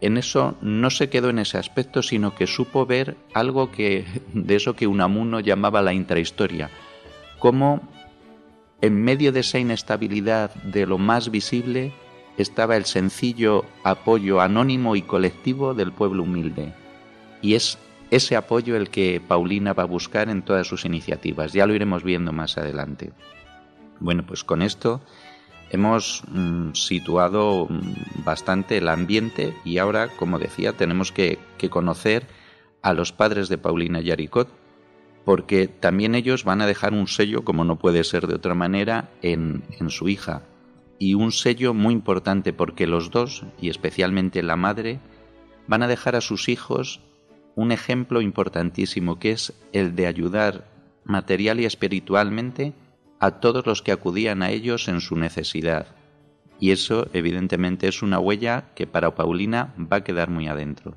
en 0.00 0.16
eso 0.16 0.56
no 0.60 0.90
se 0.90 1.08
quedó 1.08 1.30
en 1.30 1.38
ese 1.38 1.58
aspecto, 1.58 2.02
sino 2.02 2.34
que 2.34 2.46
supo 2.46 2.86
ver 2.86 3.16
algo 3.32 3.70
que 3.70 4.04
de 4.34 4.56
eso 4.56 4.74
que 4.74 4.86
Unamuno 4.86 5.40
llamaba 5.40 5.82
la 5.82 5.92
intrahistoria, 5.92 6.70
cómo 7.38 7.80
en 8.80 9.02
medio 9.02 9.32
de 9.32 9.40
esa 9.40 9.58
inestabilidad 9.58 10.54
de 10.56 10.86
lo 10.86 10.98
más 10.98 11.30
visible 11.30 11.92
estaba 12.36 12.76
el 12.76 12.84
sencillo 12.84 13.64
apoyo 13.82 14.40
anónimo 14.40 14.96
y 14.96 15.02
colectivo 15.02 15.74
del 15.74 15.92
pueblo 15.92 16.24
humilde. 16.24 16.74
Y 17.40 17.54
es 17.54 17.78
ese 18.10 18.36
apoyo 18.36 18.76
el 18.76 18.90
que 18.90 19.22
Paulina 19.26 19.72
va 19.72 19.84
a 19.84 19.86
buscar 19.86 20.28
en 20.28 20.42
todas 20.42 20.66
sus 20.66 20.84
iniciativas. 20.84 21.52
Ya 21.52 21.66
lo 21.66 21.74
iremos 21.74 22.02
viendo 22.02 22.32
más 22.32 22.58
adelante. 22.58 23.12
Bueno, 24.00 24.24
pues 24.26 24.44
con 24.44 24.62
esto 24.62 25.00
hemos 25.74 26.22
mm, 26.28 26.72
situado 26.72 27.66
mm, 27.68 28.24
bastante 28.24 28.78
el 28.78 28.88
ambiente 28.88 29.54
y 29.64 29.78
ahora, 29.78 30.08
como 30.08 30.38
decía, 30.38 30.72
tenemos 30.72 31.12
que, 31.12 31.38
conocer 31.70 32.26
a 32.82 32.92
los 32.92 33.12
padres 33.12 33.48
de 33.48 33.56
Paulina 33.56 34.02
Yaricot, 34.02 34.50
porque 35.24 35.66
también 35.66 36.14
ellos 36.14 36.44
van 36.44 36.60
a 36.60 36.66
dejar 36.66 36.92
un 36.92 37.08
sello, 37.08 37.42
como 37.42 37.64
no 37.64 37.78
puede 37.78 38.04
ser 38.04 38.26
de 38.26 38.34
otra 38.34 38.54
manera, 38.54 39.08
en, 39.22 39.64
en 39.80 39.88
su 39.88 40.10
hija. 40.10 40.42
Y 40.98 41.14
un 41.14 41.32
sello 41.32 41.72
muy 41.72 41.94
importante 41.94 42.52
porque 42.52 42.86
los 42.86 43.10
dos, 43.10 43.44
y 43.58 43.70
especialmente 43.70 44.42
la 44.42 44.56
madre, 44.56 45.00
van 45.66 45.82
a 45.82 45.88
dejar 45.88 46.16
a 46.16 46.20
sus 46.20 46.50
hijos 46.50 47.00
un 47.54 47.72
ejemplo 47.72 48.20
importantísimo, 48.20 49.18
que 49.18 49.30
es 49.30 49.54
el 49.72 49.96
de 49.96 50.06
ayudar 50.06 50.68
material 51.04 51.60
y 51.60 51.64
espiritualmente 51.64 52.74
a 53.24 53.40
todos 53.40 53.64
los 53.64 53.80
que 53.80 53.90
acudían 53.90 54.42
a 54.42 54.50
ellos 54.50 54.86
en 54.86 55.00
su 55.00 55.16
necesidad. 55.16 55.86
Y 56.60 56.72
eso 56.72 57.08
evidentemente 57.14 57.88
es 57.88 58.02
una 58.02 58.18
huella 58.18 58.66
que 58.74 58.86
para 58.86 59.14
Paulina 59.14 59.72
va 59.78 59.98
a 59.98 60.04
quedar 60.04 60.28
muy 60.28 60.46
adentro. 60.46 60.94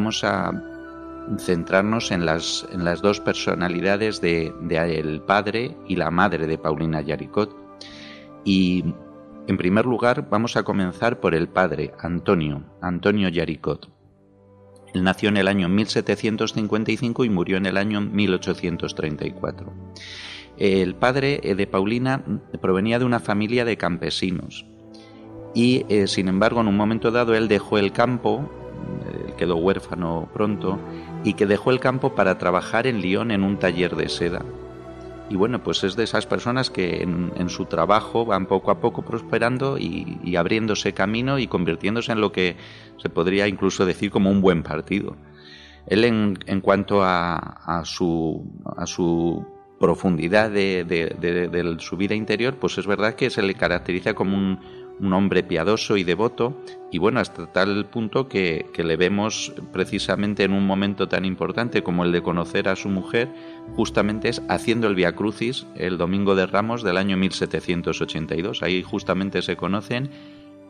Vamos 0.00 0.24
a 0.24 0.50
centrarnos 1.38 2.10
en 2.10 2.24
las, 2.24 2.66
en 2.72 2.86
las 2.86 3.02
dos 3.02 3.20
personalidades 3.20 4.22
de, 4.22 4.50
el 4.70 5.20
padre 5.20 5.76
y 5.86 5.96
la 5.96 6.10
madre 6.10 6.46
de 6.46 6.56
Paulina 6.56 7.02
Yaricot. 7.02 7.54
Y 8.42 8.82
en 9.46 9.58
primer 9.58 9.84
lugar 9.84 10.26
vamos 10.30 10.56
a 10.56 10.62
comenzar 10.62 11.20
por 11.20 11.34
el 11.34 11.50
padre, 11.50 11.92
Antonio, 11.98 12.64
Antonio 12.80 13.28
Yaricot. 13.28 13.90
Él 14.94 15.04
nació 15.04 15.28
en 15.28 15.36
el 15.36 15.48
año 15.48 15.68
1755 15.68 17.26
y 17.26 17.28
murió 17.28 17.58
en 17.58 17.66
el 17.66 17.76
año 17.76 18.00
1834. 18.00 19.70
El 20.56 20.94
padre 20.94 21.42
de 21.54 21.66
Paulina 21.66 22.24
provenía 22.62 22.98
de 22.98 23.04
una 23.04 23.20
familia 23.20 23.66
de 23.66 23.76
campesinos 23.76 24.64
y, 25.54 25.84
eh, 25.90 26.06
sin 26.06 26.28
embargo, 26.28 26.62
en 26.62 26.68
un 26.68 26.76
momento 26.78 27.10
dado 27.10 27.34
él 27.34 27.48
dejó 27.48 27.76
el 27.76 27.92
campo 27.92 28.48
quedó 29.40 29.56
huérfano 29.56 30.28
pronto 30.34 30.78
y 31.24 31.32
que 31.32 31.46
dejó 31.46 31.70
el 31.70 31.80
campo 31.80 32.14
para 32.14 32.36
trabajar 32.36 32.86
en 32.86 33.00
Lyon 33.00 33.30
en 33.30 33.42
un 33.42 33.58
taller 33.58 33.96
de 33.96 34.10
seda. 34.10 34.44
Y 35.30 35.36
bueno, 35.36 35.62
pues 35.62 35.82
es 35.82 35.96
de 35.96 36.04
esas 36.04 36.26
personas 36.26 36.68
que 36.68 37.02
en, 37.02 37.48
su 37.48 37.64
trabajo 37.64 38.26
van 38.26 38.44
poco 38.44 38.70
a 38.70 38.80
poco 38.80 39.02
prosperando 39.02 39.78
y, 39.78 40.36
abriéndose 40.36 40.92
camino 40.92 41.38
y 41.38 41.46
convirtiéndose 41.46 42.12
en 42.12 42.20
lo 42.20 42.32
que 42.32 42.56
se 42.98 43.08
podría 43.08 43.48
incluso 43.48 43.86
decir 43.86 44.10
como 44.10 44.30
un 44.30 44.42
buen 44.42 44.62
partido. 44.62 45.16
Él 45.86 46.04
en, 46.04 46.60
cuanto 46.60 47.02
a, 47.02 47.82
su, 47.84 48.44
profundidad 49.78 50.50
de, 50.50 50.84
de, 50.84 51.76
su 51.78 51.96
vida 51.96 52.14
interior, 52.14 52.56
pues 52.56 52.76
es 52.76 52.86
verdad 52.86 53.14
que 53.14 53.30
se 53.30 53.40
le 53.40 53.54
caracteriza 53.54 54.12
como 54.12 54.36
un, 54.36 54.58
un 55.00 55.12
hombre 55.12 55.42
piadoso 55.42 55.96
y 55.96 56.04
devoto, 56.04 56.56
y 56.92 56.98
bueno, 56.98 57.20
hasta 57.20 57.46
tal 57.46 57.86
punto 57.86 58.28
que, 58.28 58.66
le 58.76 58.96
vemos 58.96 59.52
precisamente 59.72 60.44
en 60.44 60.52
un 60.52 60.66
momento 60.66 61.08
tan 61.08 61.24
importante 61.24 61.82
como 61.82 62.04
el 62.04 62.12
de 62.12 62.22
conocer 62.22 62.68
a 62.68 62.76
su 62.76 62.88
mujer, 62.88 63.28
justamente 63.74 64.28
es 64.28 64.42
haciendo 64.48 64.88
el 64.88 64.94
Via 64.94 65.12
Crucis 65.12 65.66
el 65.76 65.98
domingo 65.98 66.34
de 66.34 66.46
Ramos 66.46 66.82
del 66.82 66.96
año 66.96 67.16
1782. 67.16 68.62
Ahí 68.62 68.82
justamente 68.82 69.42
se 69.42 69.56
conocen 69.56 70.10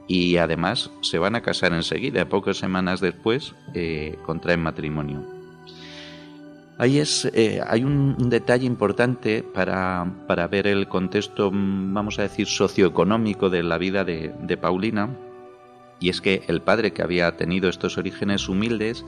y 0.06 0.36
además 0.36 0.90
se 1.02 1.18
van 1.18 1.36
a 1.36 1.42
casar 1.42 1.72
enseguida, 1.72 2.28
pocas 2.28 2.56
semanas 2.56 3.00
después 3.00 3.54
eh, 3.74 4.16
contraen 4.24 4.60
matrimonio. 4.60 5.39
Ahí 6.80 6.98
es, 6.98 7.26
eh, 7.34 7.60
hay 7.66 7.84
un, 7.84 8.30
detalle 8.30 8.64
importante 8.64 9.42
para, 9.42 10.06
ver 10.50 10.66
el 10.66 10.88
contexto, 10.88 11.50
vamos 11.52 12.18
a 12.18 12.22
decir, 12.22 12.46
socioeconómico 12.46 13.50
de 13.50 13.62
la 13.62 13.76
vida 13.76 14.02
de, 14.02 14.56
Paulina, 14.58 15.14
y 16.00 16.08
es 16.08 16.22
que 16.22 16.42
el 16.46 16.62
padre 16.62 16.94
que 16.94 17.02
había 17.02 17.36
tenido 17.36 17.68
estos 17.68 17.98
orígenes 17.98 18.48
humildes, 18.48 19.04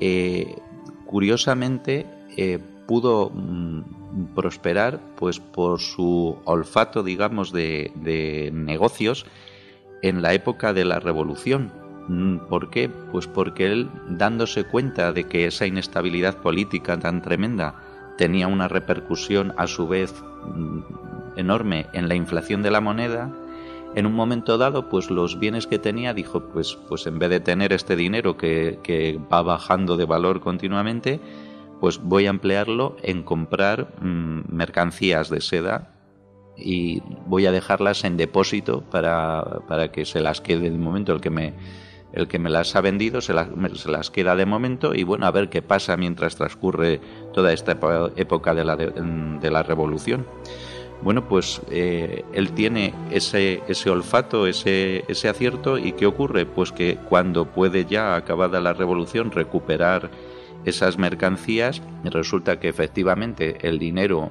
eh, 0.00 0.56
curiosamente 1.04 2.06
eh, 2.34 2.60
pudo 2.86 3.28
mm, 3.28 4.34
prosperar 4.34 4.98
pues 5.16 5.38
por 5.38 5.80
su 5.80 6.38
olfato, 6.46 7.02
digamos, 7.02 7.52
de, 7.52 7.92
de 7.96 8.50
negocios 8.54 9.26
en 10.00 10.22
la 10.22 10.32
época 10.32 10.72
de 10.72 10.86
la 10.86 10.98
Revolución 10.98 11.72
¿Por 12.48 12.70
qué? 12.70 12.88
Pues 12.88 13.26
porque 13.26 13.72
él, 13.72 13.90
dándose 14.08 14.64
cuenta 14.64 15.12
de 15.12 15.24
que 15.24 15.46
esa 15.46 15.66
inestabilidad 15.66 16.36
política 16.36 16.98
tan 16.98 17.20
tremenda 17.20 17.74
tenía 18.16 18.46
una 18.46 18.68
repercusión 18.68 19.52
a 19.56 19.66
su 19.66 19.88
vez 19.88 20.14
mm, 20.44 20.80
enorme 21.36 21.86
en 21.92 22.08
la 22.08 22.14
inflación 22.14 22.62
de 22.62 22.70
la 22.70 22.80
moneda, 22.80 23.32
en 23.96 24.06
un 24.06 24.12
momento 24.12 24.58
dado, 24.58 24.88
pues 24.88 25.10
los 25.10 25.38
bienes 25.38 25.66
que 25.66 25.78
tenía, 25.78 26.14
dijo, 26.14 26.40
pues, 26.52 26.78
pues 26.88 27.06
en 27.06 27.18
vez 27.18 27.30
de 27.30 27.40
tener 27.40 27.72
este 27.72 27.96
dinero 27.96 28.36
que, 28.36 29.18
va 29.32 29.42
bajando 29.42 29.96
de 29.96 30.04
valor 30.04 30.40
continuamente, 30.40 31.18
pues 31.80 31.98
voy 31.98 32.26
a 32.26 32.30
emplearlo 32.30 32.96
en 33.02 33.22
comprar 33.22 33.94
mm, 34.00 34.54
mercancías 34.54 35.28
de 35.28 35.40
seda 35.40 35.92
y 36.56 37.02
voy 37.26 37.46
a 37.46 37.52
dejarlas 37.52 38.04
en 38.04 38.16
depósito 38.16 38.82
para, 38.82 39.60
para 39.66 39.90
que 39.92 40.04
se 40.04 40.20
las 40.20 40.40
quede 40.40 40.66
el 40.66 40.78
momento 40.78 41.12
el 41.12 41.20
que 41.20 41.30
me 41.30 41.54
el 42.12 42.28
que 42.28 42.38
me 42.38 42.50
las 42.50 42.74
ha 42.76 42.80
vendido 42.80 43.20
se, 43.20 43.34
las 43.34 44.10
queda 44.10 44.36
de 44.36 44.46
momento 44.46 44.94
y 44.94 45.02
bueno, 45.02 45.26
a 45.26 45.30
ver 45.30 45.48
qué 45.48 45.62
pasa 45.62 45.96
mientras 45.96 46.36
transcurre 46.36 47.00
toda 47.34 47.52
esta 47.52 47.78
época 48.16 48.54
de 48.54 48.64
la, 48.64 48.76
de, 48.76 49.50
la 49.50 49.62
revolución. 49.62 50.26
Bueno, 51.02 51.28
pues 51.28 51.60
eh, 51.70 52.24
él 52.32 52.52
tiene 52.52 52.94
ese, 53.10 53.62
ese 53.68 53.90
olfato, 53.90 54.46
ese, 54.46 55.04
ese 55.08 55.28
acierto 55.28 55.76
y 55.76 55.92
¿qué 55.92 56.06
ocurre? 56.06 56.46
Pues 56.46 56.72
que 56.72 56.96
cuando 57.08 57.46
puede 57.52 57.84
ya, 57.84 58.16
acabada 58.16 58.60
la 58.60 58.72
revolución, 58.72 59.30
recuperar 59.30 60.10
esas 60.64 60.98
mercancías, 60.98 61.82
resulta 62.04 62.58
que 62.58 62.68
efectivamente 62.68 63.58
el 63.60 63.78
dinero 63.78 64.30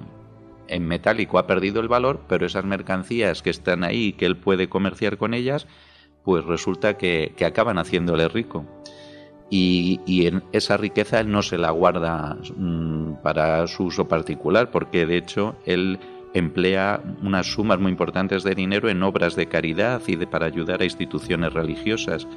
en 0.67 0.87
metálico 0.87 1.37
ha 1.37 1.47
perdido 1.47 1.79
el 1.81 1.87
valor, 1.87 2.21
pero 2.27 2.45
esas 2.45 2.65
mercancías 2.65 3.41
que 3.41 3.49
están 3.49 3.83
ahí 3.83 4.13
que 4.13 4.25
él 4.25 4.35
puede 4.35 4.67
comerciar 4.67 5.17
con 5.17 5.33
ellas, 5.33 5.67
pues 6.25 6.43
resulta 6.43 6.97
que, 6.97 7.33
acaban 7.45 7.77
haciéndole 7.77 8.27
rico. 8.27 8.65
Y, 9.49 10.25
en 10.25 10.43
esa 10.51 10.75
riqueza 10.75 11.19
él 11.19 11.31
no 11.31 11.43
se 11.43 11.57
la 11.57 11.69
guarda 11.69 12.35
mm, 12.57 13.21
para 13.21 13.67
su 13.67 13.85
uso 13.85 14.07
particular, 14.07 14.71
porque 14.71 15.05
de 15.05 15.17
hecho 15.17 15.55
él 15.65 15.99
emplea 16.33 16.99
unas 17.21 17.45
sumas 17.45 17.79
muy 17.79 17.91
importantes 17.91 18.43
de 18.43 18.55
dinero 18.55 18.89
en 18.89 19.03
obras 19.03 19.35
de 19.35 19.47
caridad 19.47 20.01
y 20.07 20.15
de, 20.17 20.27
para 20.27 20.47
ayudar 20.47 20.81
a 20.81 20.85
instituciones 20.85 21.53
religiosas. 21.53 22.27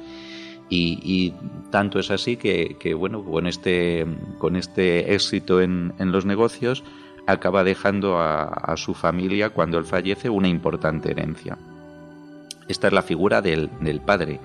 Y, 0.71 1.33
tanto 1.71 1.97
es 1.97 2.11
así 2.11 2.37
que, 2.37 2.93
bueno, 2.93 3.23
con 3.23 3.47
este, 3.47 4.05
con 4.37 4.55
este 4.55 5.15
éxito 5.15 5.61
en, 5.61 5.93
los 5.97 6.25
negocios, 6.25 6.83
acaba 7.25 7.63
dejando 7.63 8.19
a 8.19 8.75
su 8.77 8.93
familia, 8.93 9.49
cuando 9.49 9.79
él 9.79 9.85
fallece, 9.85 10.29
una 10.29 10.47
importante 10.47 11.09
herencia. 11.09 11.57
Esta 12.69 12.87
es 12.87 12.93
la 12.93 13.01
figura 13.01 13.41
del, 13.41 13.69
padre. 14.05 14.39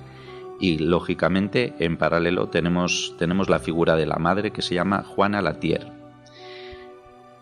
Y 0.58 0.78
lógicamente, 0.78 1.74
en 1.78 1.98
paralelo, 1.98 2.48
tenemos, 2.48 3.14
tenemos 3.18 3.50
la 3.50 3.58
figura 3.58 3.96
de 3.96 4.06
la 4.06 4.16
madre 4.16 4.50
que 4.50 4.62
se 4.62 4.74
llama 4.74 5.04
Juana 5.04 5.42
Latier. 5.42 5.92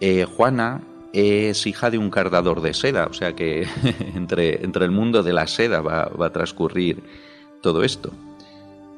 Eh, 0.00 0.24
Juana 0.24 0.82
es 1.12 1.66
hija 1.66 1.90
de 1.90 1.98
un 1.98 2.10
cardador 2.10 2.60
de 2.62 2.74
seda, 2.74 3.06
o 3.06 3.12
sea 3.12 3.34
que 3.34 3.66
entre, 4.16 4.64
entre 4.64 4.84
el 4.84 4.90
mundo 4.90 5.22
de 5.22 5.32
la 5.32 5.46
seda 5.46 5.80
va, 5.80 6.10
a 6.18 6.32
transcurrir 6.32 7.02
todo 7.62 7.84
esto. 7.84 8.12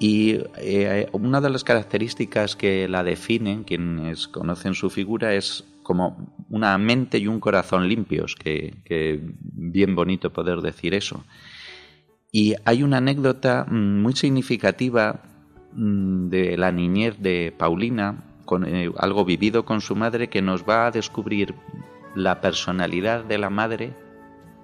Y 0.01 0.39
eh, 0.57 1.09
una 1.13 1.43
de 1.43 1.51
las 1.51 1.65
características 1.65 2.57
que 2.57 2.89
la 2.89 3.05
definen, 3.05 3.65
quienes 3.65 4.27
conocen 4.27 4.75
su 4.75 4.89
figura, 4.89 5.35
es 5.35 5.65
como 5.83 6.33
una 6.49 6.79
mente 6.79 7.19
y 7.19 7.27
un 7.27 7.41
corazón 7.41 7.89
limpios, 7.89 8.35
que, 8.37 8.75
que 8.85 9.21
bien 9.43 9.95
bonito 9.95 10.33
poder 10.33 10.63
decir 10.63 10.95
eso. 10.95 11.25
Y 12.35 12.57
hay 12.65 12.83
una 12.83 12.97
anécdota 12.97 13.65
mm, 13.71 14.03
muy 14.03 14.15
significativa 14.15 15.21
mm, 15.73 16.31
de 16.31 16.57
la 16.57 16.73
niñez 16.73 17.17
de 17.21 17.55
Paulina, 17.57 18.25
con 18.45 18.67
eh, 18.67 18.91
algo 18.99 19.25
vivido 19.25 19.65
con 19.65 19.81
su 19.81 19.95
madre, 19.95 20.29
que 20.29 20.43
nos 20.43 20.65
va 20.69 20.89
a 20.89 20.91
descubrir 20.91 21.55
la 22.17 22.41
personalidad 22.41 23.23
de 23.25 23.39
la 23.39 23.51
madre 23.51 23.95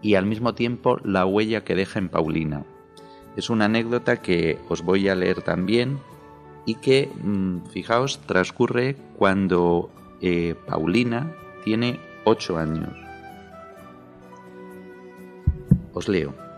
y 0.03 0.17
al 0.17 0.27
mismo 0.27 0.53
tiempo 0.53 0.99
la 1.05 1.25
huella 1.27 1.63
que 1.63 1.77
deja 1.77 2.01
en 2.01 2.09
Paulina. 2.09 2.65
Es 3.37 3.51
una 3.51 3.67
anécdota 3.67 4.21
que 4.21 4.59
os 4.69 4.83
voy 4.83 5.09
a 5.09 5.15
leer 5.15 5.43
también 5.43 6.01
y 6.67 6.75
que, 6.75 7.09
mm, 7.23 7.67
fijaos, 7.71 8.19
transcurre 8.27 8.97
cuando 9.17 9.93
eh, 10.21 10.57
Paulina 10.67 11.33
tiene 11.65 12.01
ocho 12.25 12.59
años. 12.59 12.91
Os 15.95 16.09
leo. 16.09 16.50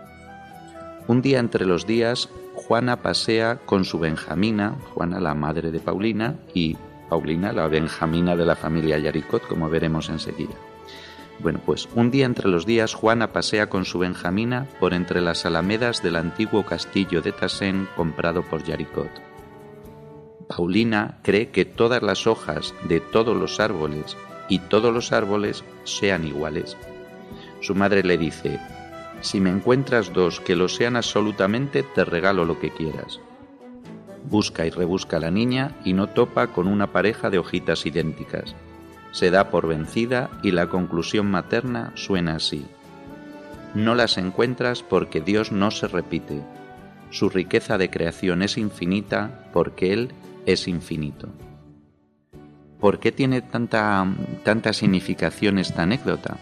Un 1.08 1.20
día 1.20 1.40
entre 1.40 1.66
los 1.66 1.86
días, 1.86 2.28
Juana 2.54 3.02
pasea 3.02 3.56
con 3.66 3.84
su 3.84 3.98
Benjamina, 3.98 4.76
Juana 4.94 5.20
la 5.20 5.34
madre 5.34 5.72
de 5.72 5.80
Paulina, 5.80 6.36
y 6.54 6.76
Paulina 7.08 7.52
la 7.52 7.66
Benjamina 7.66 8.36
de 8.36 8.46
la 8.46 8.54
familia 8.54 8.98
Yaricot, 8.98 9.46
como 9.48 9.68
veremos 9.68 10.08
enseguida. 10.08 10.54
Bueno, 11.40 11.60
pues 11.66 11.88
un 11.96 12.12
día 12.12 12.26
entre 12.26 12.48
los 12.48 12.66
días 12.66 12.94
Juana 12.94 13.32
pasea 13.32 13.68
con 13.68 13.84
su 13.84 13.98
Benjamina 13.98 14.68
por 14.78 14.94
entre 14.94 15.20
las 15.20 15.44
alamedas 15.44 16.02
del 16.02 16.16
antiguo 16.16 16.64
castillo 16.64 17.20
de 17.20 17.32
Tassén 17.32 17.88
comprado 17.96 18.42
por 18.42 18.62
Yaricot. 18.62 19.10
Paulina 20.46 21.18
cree 21.22 21.50
que 21.50 21.64
todas 21.64 22.02
las 22.02 22.26
hojas 22.28 22.74
de 22.84 23.00
todos 23.00 23.36
los 23.36 23.58
árboles 23.58 24.16
y 24.48 24.60
todos 24.60 24.94
los 24.94 25.10
árboles 25.10 25.64
sean 25.84 26.26
iguales. 26.26 26.76
Su 27.60 27.74
madre 27.74 28.02
le 28.02 28.18
dice, 28.18 28.60
si 29.22 29.40
me 29.40 29.50
encuentras 29.50 30.12
dos 30.12 30.40
que 30.40 30.56
lo 30.56 30.68
sean 30.68 30.96
absolutamente, 30.96 31.82
te 31.82 32.04
regalo 32.04 32.44
lo 32.44 32.58
que 32.58 32.70
quieras. 32.70 33.20
Busca 34.28 34.66
y 34.66 34.70
rebusca 34.70 35.18
la 35.20 35.30
niña 35.30 35.76
y 35.84 35.94
no 35.94 36.08
topa 36.08 36.48
con 36.48 36.66
una 36.66 36.88
pareja 36.88 37.30
de 37.30 37.38
hojitas 37.38 37.86
idénticas. 37.86 38.54
Se 39.12 39.30
da 39.30 39.50
por 39.50 39.68
vencida 39.68 40.30
y 40.42 40.50
la 40.50 40.68
conclusión 40.68 41.30
materna 41.30 41.92
suena 41.94 42.36
así. 42.36 42.66
No 43.74 43.94
las 43.94 44.18
encuentras 44.18 44.82
porque 44.82 45.20
Dios 45.20 45.52
no 45.52 45.70
se 45.70 45.86
repite. 45.86 46.42
Su 47.10 47.28
riqueza 47.28 47.78
de 47.78 47.90
creación 47.90 48.42
es 48.42 48.58
infinita 48.58 49.48
porque 49.52 49.92
Él 49.92 50.12
es 50.46 50.66
infinito. 50.66 51.28
¿Por 52.80 52.98
qué 52.98 53.12
tiene 53.12 53.42
tanta, 53.42 54.04
tanta 54.42 54.72
significación 54.72 55.58
esta 55.58 55.82
anécdota? 55.82 56.38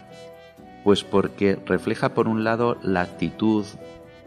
Pues 0.85 1.05
porque 1.05 1.59
refleja 1.67 2.15
por 2.15 2.27
un 2.29 2.45
lado 2.45 2.79
la 2.83 3.03
actitud 3.03 3.67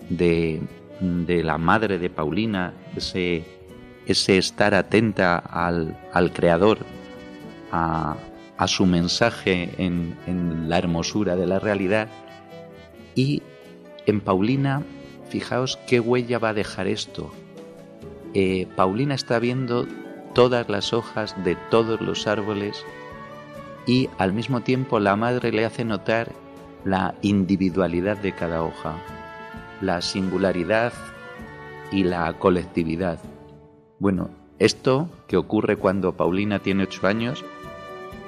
de, 0.09 0.61
la 0.99 1.57
madre 1.57 1.97
de 1.97 2.09
Paulina, 2.09 2.73
ese, 2.95 3.43
ese 4.05 4.37
estar 4.37 4.75
atenta 4.75 5.37
al, 5.37 6.31
Creador, 6.33 6.79
a, 7.71 8.15
su 8.67 8.85
mensaje 8.85 9.71
en, 9.77 10.15
en 10.25 10.69
la 10.69 10.77
hermosura 10.77 11.35
de 11.35 11.47
la 11.47 11.59
realidad. 11.59 12.07
Y 13.15 13.41
en 14.05 14.21
Paulina, 14.21 14.83
fijaos 15.29 15.77
qué 15.87 15.99
huella 15.99 16.39
va 16.39 16.49
a 16.49 16.53
dejar 16.53 16.87
esto. 16.87 17.33
eh, 18.33 18.67
Paulina 18.75 19.15
está 19.15 19.39
viendo 19.39 19.85
todas 20.33 20.69
las 20.69 20.93
hojas 20.93 21.35
de 21.43 21.55
todos 21.69 22.01
los 22.01 22.27
árboles 22.27 22.83
y 23.85 24.09
al 24.17 24.33
mismo 24.33 24.61
tiempo 24.61 24.99
la 24.99 25.15
madre 25.15 25.51
le 25.51 25.65
hace 25.65 25.85
notar 25.85 26.31
la 26.85 27.15
individualidad 27.21 28.17
de 28.17 28.33
cada 28.33 28.63
hoja, 28.63 28.95
la 29.81 30.01
singularidad 30.01 30.93
y 31.91 32.03
la 32.03 32.33
colectividad. 32.33 33.19
Bueno, 33.99 34.29
esto 34.59 35.09
que 35.27 35.37
ocurre 35.37 35.77
cuando 35.77 36.15
Paulina 36.15 36.59
tiene 36.59 36.83
ocho 36.83 37.07
años, 37.07 37.43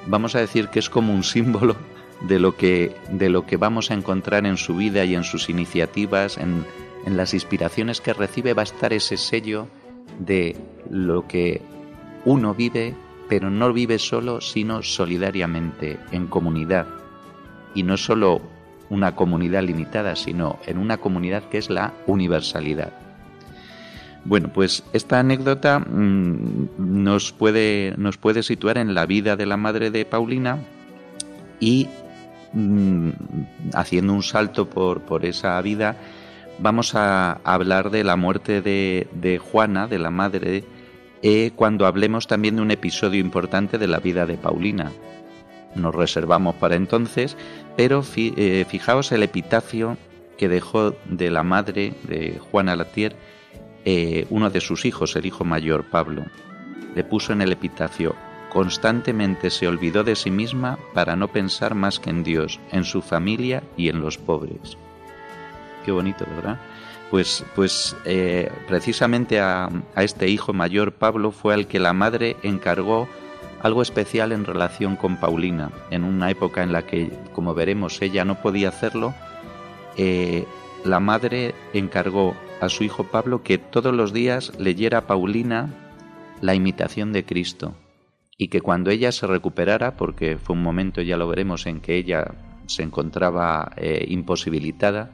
vamos 0.07 0.35
a 0.35 0.39
decir 0.39 0.69
que 0.69 0.79
es 0.79 0.89
como 0.89 1.13
un 1.13 1.23
símbolo 1.23 1.75
de 2.21 2.39
lo 2.39 2.55
que, 2.55 2.95
de 3.11 3.29
lo 3.29 3.45
que 3.45 3.57
vamos 3.57 3.91
a 3.91 3.93
encontrar 3.93 4.45
en 4.45 4.57
su 4.57 4.75
vida 4.75 5.03
y 5.05 5.15
en 5.15 5.23
sus 5.23 5.49
iniciativas, 5.49 6.37
en, 6.37 6.65
en 7.05 7.17
las 7.17 7.33
inspiraciones 7.33 8.01
que 8.01 8.13
recibe, 8.13 8.53
va 8.53 8.61
a 8.61 8.63
estar 8.63 8.93
ese 8.93 9.17
sello 9.17 9.67
de 10.19 10.55
lo 10.89 11.27
que 11.27 11.61
uno 12.23 12.53
vive, 12.53 12.95
pero 13.27 13.49
no 13.49 13.73
vive 13.73 13.99
solo, 13.99 14.41
sino 14.41 14.81
solidariamente, 14.81 15.99
en 16.11 16.27
comunidad. 16.27 16.87
Y 17.75 17.83
no 17.83 17.97
solo 17.97 18.41
una 18.89 19.15
comunidad 19.15 19.63
limitada, 19.63 20.15
sino 20.15 20.59
en 20.65 20.77
una 20.77 20.97
comunidad 20.97 21.43
que 21.43 21.57
es 21.57 21.69
la 21.69 21.93
universalidad. 22.07 22.93
Bueno, 24.25 24.49
pues 24.51 24.83
esta 24.93 25.19
anécdota 25.19 25.79
mm, 25.79 26.69
nos, 26.79 27.31
puede, 27.31 27.93
nos 27.97 28.17
puede 28.17 28.41
situar 28.41 28.79
en 28.79 28.95
la 28.95 29.05
vida 29.05 29.35
de 29.35 29.45
la 29.45 29.55
madre 29.55 29.91
de 29.91 30.03
Paulina 30.03 30.57
y 31.59 31.87
mm, 32.53 33.09
haciendo 33.75 34.13
un 34.13 34.23
salto 34.23 34.67
por, 34.67 35.01
por, 35.01 35.25
esa 35.25 35.61
vida, 35.61 35.97
vamos 36.57 36.95
a 36.95 37.33
hablar 37.43 37.91
de 37.91 38.03
la 38.03 38.15
muerte 38.15 38.61
de, 38.61 39.07
de 39.13 39.37
Juana, 39.37 39.85
de 39.85 39.99
la 39.99 40.09
madre, 40.09 40.63
eh, 41.21 41.51
cuando 41.55 41.85
hablemos 41.85 42.25
también 42.25 42.55
de 42.55 42.63
un 42.63 42.71
episodio 42.71 43.19
importante 43.19 43.77
de 43.77 43.87
la 43.87 43.99
vida 43.99 44.25
de 44.25 44.37
Paulina. 44.37 44.91
Nos 45.75 45.93
reservamos 45.93 46.55
para 46.55 46.75
entonces, 46.75 47.37
pero 47.75 48.03
eh, 48.15 48.65
fijaos 48.67 49.11
el 49.11 49.23
epitafio 49.23 49.97
que 50.37 50.49
dejó 50.49 50.95
de 51.05 51.29
la 51.31 51.43
madre 51.43 51.93
de 52.03 52.39
Juana 52.39 52.75
Latier 52.75 53.15
eh, 53.87 54.25
uno 54.31 54.49
de 54.49 54.61
sus 54.61 54.83
hijos, 54.83 55.15
el 55.15 55.27
hijo 55.27 55.45
mayor, 55.45 55.85
Pablo. 55.85 56.25
Le 56.95 57.03
puso 57.03 57.33
en 57.33 57.41
el 57.41 57.51
epitafio, 57.51 58.15
constantemente 58.51 59.51
se 59.51 59.67
olvidó 59.67 60.03
de 60.03 60.15
sí 60.15 60.31
misma 60.31 60.79
para 60.95 61.15
no 61.15 61.27
pensar 61.27 61.75
más 61.75 61.99
que 61.99 62.09
en 62.09 62.23
Dios, 62.23 62.59
en 62.71 62.83
su 62.83 63.03
familia 63.03 63.61
y 63.77 63.89
en 63.89 64.01
los 64.01 64.17
pobres. 64.17 64.75
Qué 65.85 65.91
bonito, 65.91 66.25
¿verdad? 66.35 66.59
Pues, 67.11 67.45
pues 67.55 67.95
eh, 68.05 68.51
precisamente 68.67 69.39
a, 69.39 69.69
a 69.93 70.03
este 70.03 70.29
hijo 70.29 70.51
mayor, 70.51 70.93
Pablo, 70.93 71.31
fue 71.31 71.53
al 71.53 71.67
que 71.67 71.79
la 71.79 71.93
madre 71.93 72.37
encargó 72.41 73.07
algo 73.61 73.81
especial 73.81 74.31
en 74.31 74.45
relación 74.45 74.95
con 74.95 75.17
Paulina, 75.17 75.71
en 75.91 76.03
una 76.03 76.29
época 76.29 76.63
en 76.63 76.71
la 76.71 76.85
que, 76.85 77.11
como 77.33 77.53
veremos, 77.53 78.01
ella 78.01 78.25
no 78.25 78.35
podía 78.41 78.69
hacerlo, 78.69 79.13
eh, 79.97 80.45
la 80.83 80.99
madre 80.99 81.55
encargó 81.73 82.35
a 82.61 82.69
su 82.69 82.83
hijo 82.83 83.05
Pablo 83.05 83.43
que 83.43 83.57
todos 83.57 83.93
los 83.93 84.13
días 84.13 84.53
leyera 84.59 84.99
a 84.99 85.07
Paulina 85.07 85.73
la 86.41 86.53
imitación 86.53 87.11
de 87.11 87.25
Cristo 87.25 87.73
y 88.37 88.49
que 88.49 88.61
cuando 88.61 88.91
ella 88.91 89.11
se 89.11 89.27
recuperara, 89.27 89.95
porque 89.95 90.37
fue 90.37 90.55
un 90.55 90.61
momento, 90.61 91.01
ya 91.01 91.17
lo 91.17 91.27
veremos, 91.27 91.65
en 91.65 91.79
que 91.79 91.95
ella 91.95 92.35
se 92.67 92.83
encontraba 92.83 93.71
eh, 93.77 94.05
imposibilitada, 94.09 95.11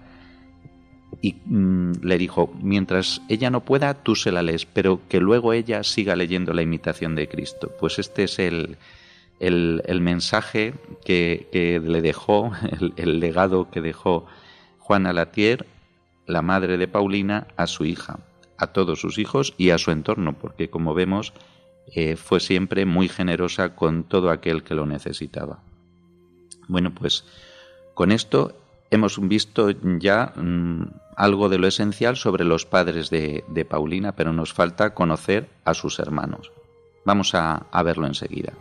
y 1.19 1.36
mm, 1.45 2.04
le 2.04 2.17
dijo, 2.17 2.54
mientras 2.62 3.21
ella 3.28 3.50
no 3.50 3.62
pueda, 3.62 3.93
tú 3.95 4.15
se 4.15 4.32
la 4.32 4.41
lees, 4.41 4.65
pero 4.65 5.02
que 5.10 5.19
luego 5.19 5.54
ella 5.54 5.84
siga 5.84 6.15
leyendo 6.15 6.54
la 6.54 6.62
imitación 6.62 7.15
de 7.15 7.28
Cristo. 7.28 7.71
Pues 7.80 8.00
este 8.00 8.24
es 8.24 8.39
el, 8.39 8.78
el, 9.39 10.02
mensaje 10.02 10.74
que, 11.04 11.82
le 11.84 12.02
dejó, 12.02 12.52
el, 12.95 13.19
legado 13.19 13.69
que 13.69 13.82
dejó 13.82 14.26
Juana 14.80 15.13
Latier, 15.13 15.65
la 16.28 16.41
madre 16.41 16.78
de 16.78 16.88
Paulina, 16.88 17.47
a 17.58 17.67
su 17.67 17.86
hija, 17.86 18.19
a 18.58 18.67
todos 18.67 19.02
sus 19.02 19.17
hijos 19.17 19.54
y 19.58 19.71
a 19.71 19.78
su 19.78 19.91
entorno, 19.91 20.34
porque 20.34 20.69
como 20.69 20.93
vemos, 20.93 21.34
eh, 21.93 22.15
fue 22.15 22.39
siempre 22.39 22.86
muy 22.86 23.10
generosa 23.10 23.76
con 23.76 24.04
todo 24.04 24.30
aquel 24.30 24.63
que 24.63 24.76
lo 24.76 24.86
necesitaba. 24.86 25.60
Bueno, 26.67 26.93
pues 26.93 27.26
con 27.95 28.12
esto 28.12 28.61
hemos 28.91 29.19
visto 29.27 29.71
ya 29.99 30.34
mm, 30.36 30.84
algo 31.15 31.49
de 31.49 31.58
lo 31.58 31.67
esencial 31.67 32.17
sobre 32.17 32.45
los 32.45 32.65
padres 32.65 33.10
de, 33.10 33.65
Paulina, 33.67 34.12
pero 34.12 34.34
nos 34.34 34.54
falta 34.54 34.93
conocer 34.93 35.49
a 35.65 35.73
sus 35.73 35.99
hermanos. 35.99 36.51
Vamos 37.06 37.34
a 37.34 37.84
verlo 37.84 38.06
enseguida. 38.06 38.54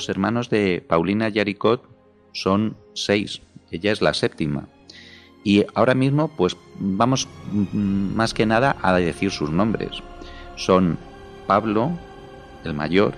Los 0.00 0.08
hermanos 0.08 0.48
de 0.48 0.82
Paulina 0.88 1.28
Yaricot 1.28 1.82
son 2.32 2.74
seis, 2.94 3.42
ella 3.70 3.92
es 3.92 4.00
la 4.00 4.14
séptima. 4.14 4.66
Y 5.44 5.66
ahora 5.74 5.92
mismo, 5.92 6.28
pues 6.28 6.56
vamos 6.78 7.28
mm, 7.52 8.14
más 8.16 8.32
que 8.32 8.46
nada 8.46 8.76
a 8.80 8.94
decir 8.94 9.30
sus 9.30 9.50
nombres. 9.50 10.02
Son 10.56 10.96
Pablo, 11.46 11.90
el 12.64 12.72
mayor, 12.72 13.12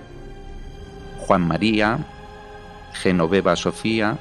Juan 1.21 1.47
María, 1.47 2.05
Genoveva 2.95 3.55
Sofía, 3.55 4.19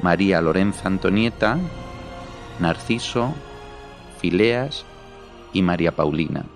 María 0.00 0.40
Lorenza 0.40 0.88
Antonieta, 0.88 1.58
Narciso, 2.60 3.34
Fileas 4.20 4.86
y 5.52 5.60
María 5.60 5.92
Paulina. 5.92 6.46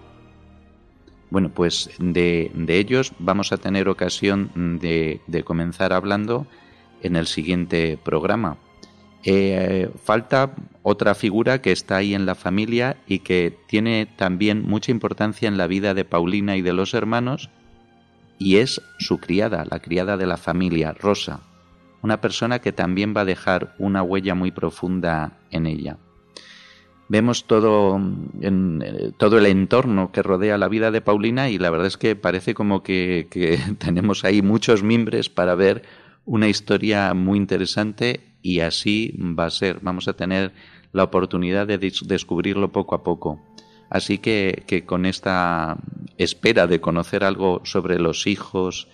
Bueno, 1.31 1.51
pues 1.51 1.91
de, 1.99 2.53
ellos 2.69 3.13
vamos 3.19 3.53
a 3.53 3.57
tener 3.57 3.89
ocasión 3.89 4.79
de, 4.81 5.21
comenzar 5.45 5.93
hablando 5.93 6.47
en 7.03 7.17
el 7.17 7.27
siguiente 7.27 7.99
programa. 8.03 8.59
Eh, 9.25 9.91
falta 10.05 10.55
otra 10.83 11.17
figura 11.17 11.61
que 11.61 11.73
está 11.73 11.97
ahí 11.97 12.15
en 12.15 12.27
la 12.27 12.37
familia 12.37 12.97
y 13.09 13.21
que 13.21 13.59
tiene 13.67 14.07
también 14.07 14.63
mucha 14.63 14.93
importancia 14.93 15.49
en 15.49 15.57
la 15.57 15.67
vida 15.67 15.95
de 15.95 16.05
Paulina 16.05 16.57
y 16.57 16.63
de 16.63 16.73
los 16.73 16.95
hermanos, 16.95 17.51
y 18.39 18.59
es 18.59 18.81
su 18.99 19.19
criada, 19.19 19.65
la 19.69 19.81
criada 19.81 20.17
de 20.17 20.27
la 20.27 20.37
familia, 20.37 20.93
Rosa, 20.93 21.41
una 22.03 22.21
persona 22.21 22.61
que 22.61 22.71
también 22.71 23.15
va 23.17 23.23
a 23.23 23.25
dejar 23.25 23.75
una 23.79 24.03
huella 24.03 24.37
muy 24.37 24.53
profunda 24.53 25.33
en 25.51 25.67
ella 25.67 25.97
vemos 27.09 27.45
todo, 27.45 27.97
en, 27.97 28.83
eh, 28.85 29.13
todo 29.17 29.39
el 29.39 29.47
entorno 29.47 30.11
que 30.13 30.23
rodea 30.23 30.59
la 30.59 30.69
vida 30.69 30.91
de 30.91 31.01
Paulina 31.01 31.51
y 31.51 31.59
la 31.59 31.71
verdad 31.71 31.87
es 31.87 31.97
que 31.97 32.17
parece 32.17 32.55
como 32.55 32.83
que, 32.83 33.29
tenemos 33.79 34.25
ahí 34.25 34.43
muchos 34.43 34.83
mimbres 34.83 35.29
para 35.29 35.55
ver 35.55 35.83
una 36.25 36.49
historia 36.49 37.15
muy 37.15 37.39
interesante 37.39 38.21
y 38.43 38.61
así 38.61 39.15
va 39.19 39.47
a 39.47 39.51
ser. 39.51 39.79
Vamos 39.83 40.09
a 40.09 40.15
tener 40.15 40.53
la 40.93 41.05
oportunidad 41.05 41.67
de 41.67 41.79
descubrirlo 41.79 42.73
poco 42.73 42.95
a 42.95 43.03
poco. 43.03 43.41
Así 43.89 44.19
que, 44.19 44.65
que 44.67 44.85
con 44.85 45.07
esta 45.07 45.77
espera 46.19 46.67
de 46.67 46.81
conocer 46.81 47.23
algo 47.23 47.61
sobre 47.65 47.99
los 48.01 48.27
hijos 48.27 48.89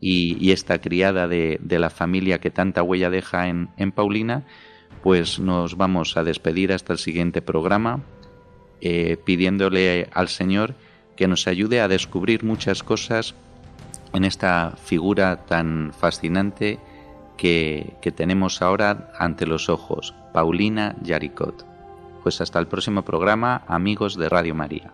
y, 0.00 0.52
esta 0.52 0.80
criada 0.80 1.26
de, 1.26 1.58
de, 1.60 1.78
la 1.78 1.90
familia 1.90 2.38
que 2.38 2.50
tanta 2.50 2.82
huella 2.82 3.10
deja 3.10 3.48
en, 3.48 3.70
en 3.76 3.90
Paulina, 3.90 4.44
pues 5.02 5.38
nos 5.38 5.76
vamos 5.76 6.16
a 6.16 6.24
despedir 6.24 6.72
hasta 6.72 6.92
el 6.92 6.98
siguiente 6.98 7.42
programa, 7.42 8.00
eh, 8.80 9.16
pidiéndole 9.24 10.08
al 10.12 10.28
Señor 10.28 10.74
que 11.16 11.28
nos 11.28 11.46
ayude 11.46 11.80
a 11.80 11.88
descubrir 11.88 12.44
muchas 12.44 12.82
cosas 12.82 13.34
en 14.12 14.24
esta 14.24 14.74
figura 14.82 15.46
tan 15.46 15.92
fascinante 15.98 16.78
que, 17.36 17.94
que 18.02 18.12
tenemos 18.12 18.62
ahora 18.62 19.12
ante 19.18 19.46
los 19.46 19.68
ojos, 19.68 20.14
Paulina 20.32 20.96
Yaricot. 21.02 21.64
Pues 22.22 22.40
hasta 22.40 22.58
el 22.58 22.66
próximo 22.66 23.02
programa, 23.02 23.62
amigos 23.68 24.16
de 24.16 24.28
Radio 24.28 24.54
María. 24.54 24.92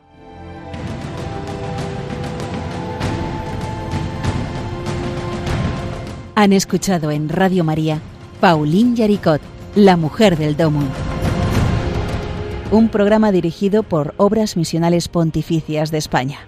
Han 6.35 6.53
escuchado 6.53 7.11
en 7.11 7.29
Radio 7.29 7.63
María 7.63 8.01
Paulín 8.41 8.97
Yaricot 8.97 9.41
La 9.75 9.97
mujer 9.97 10.37
del 10.37 10.55
domo. 10.55 10.83
Un 12.71 12.91
programa 12.91 13.33
dirigido 13.33 13.83
por 13.83 14.13
Obras 14.19 14.55
Misionales 14.55 15.09
Pontificias 15.09 15.91
de 15.91 15.97
España. 15.97 16.41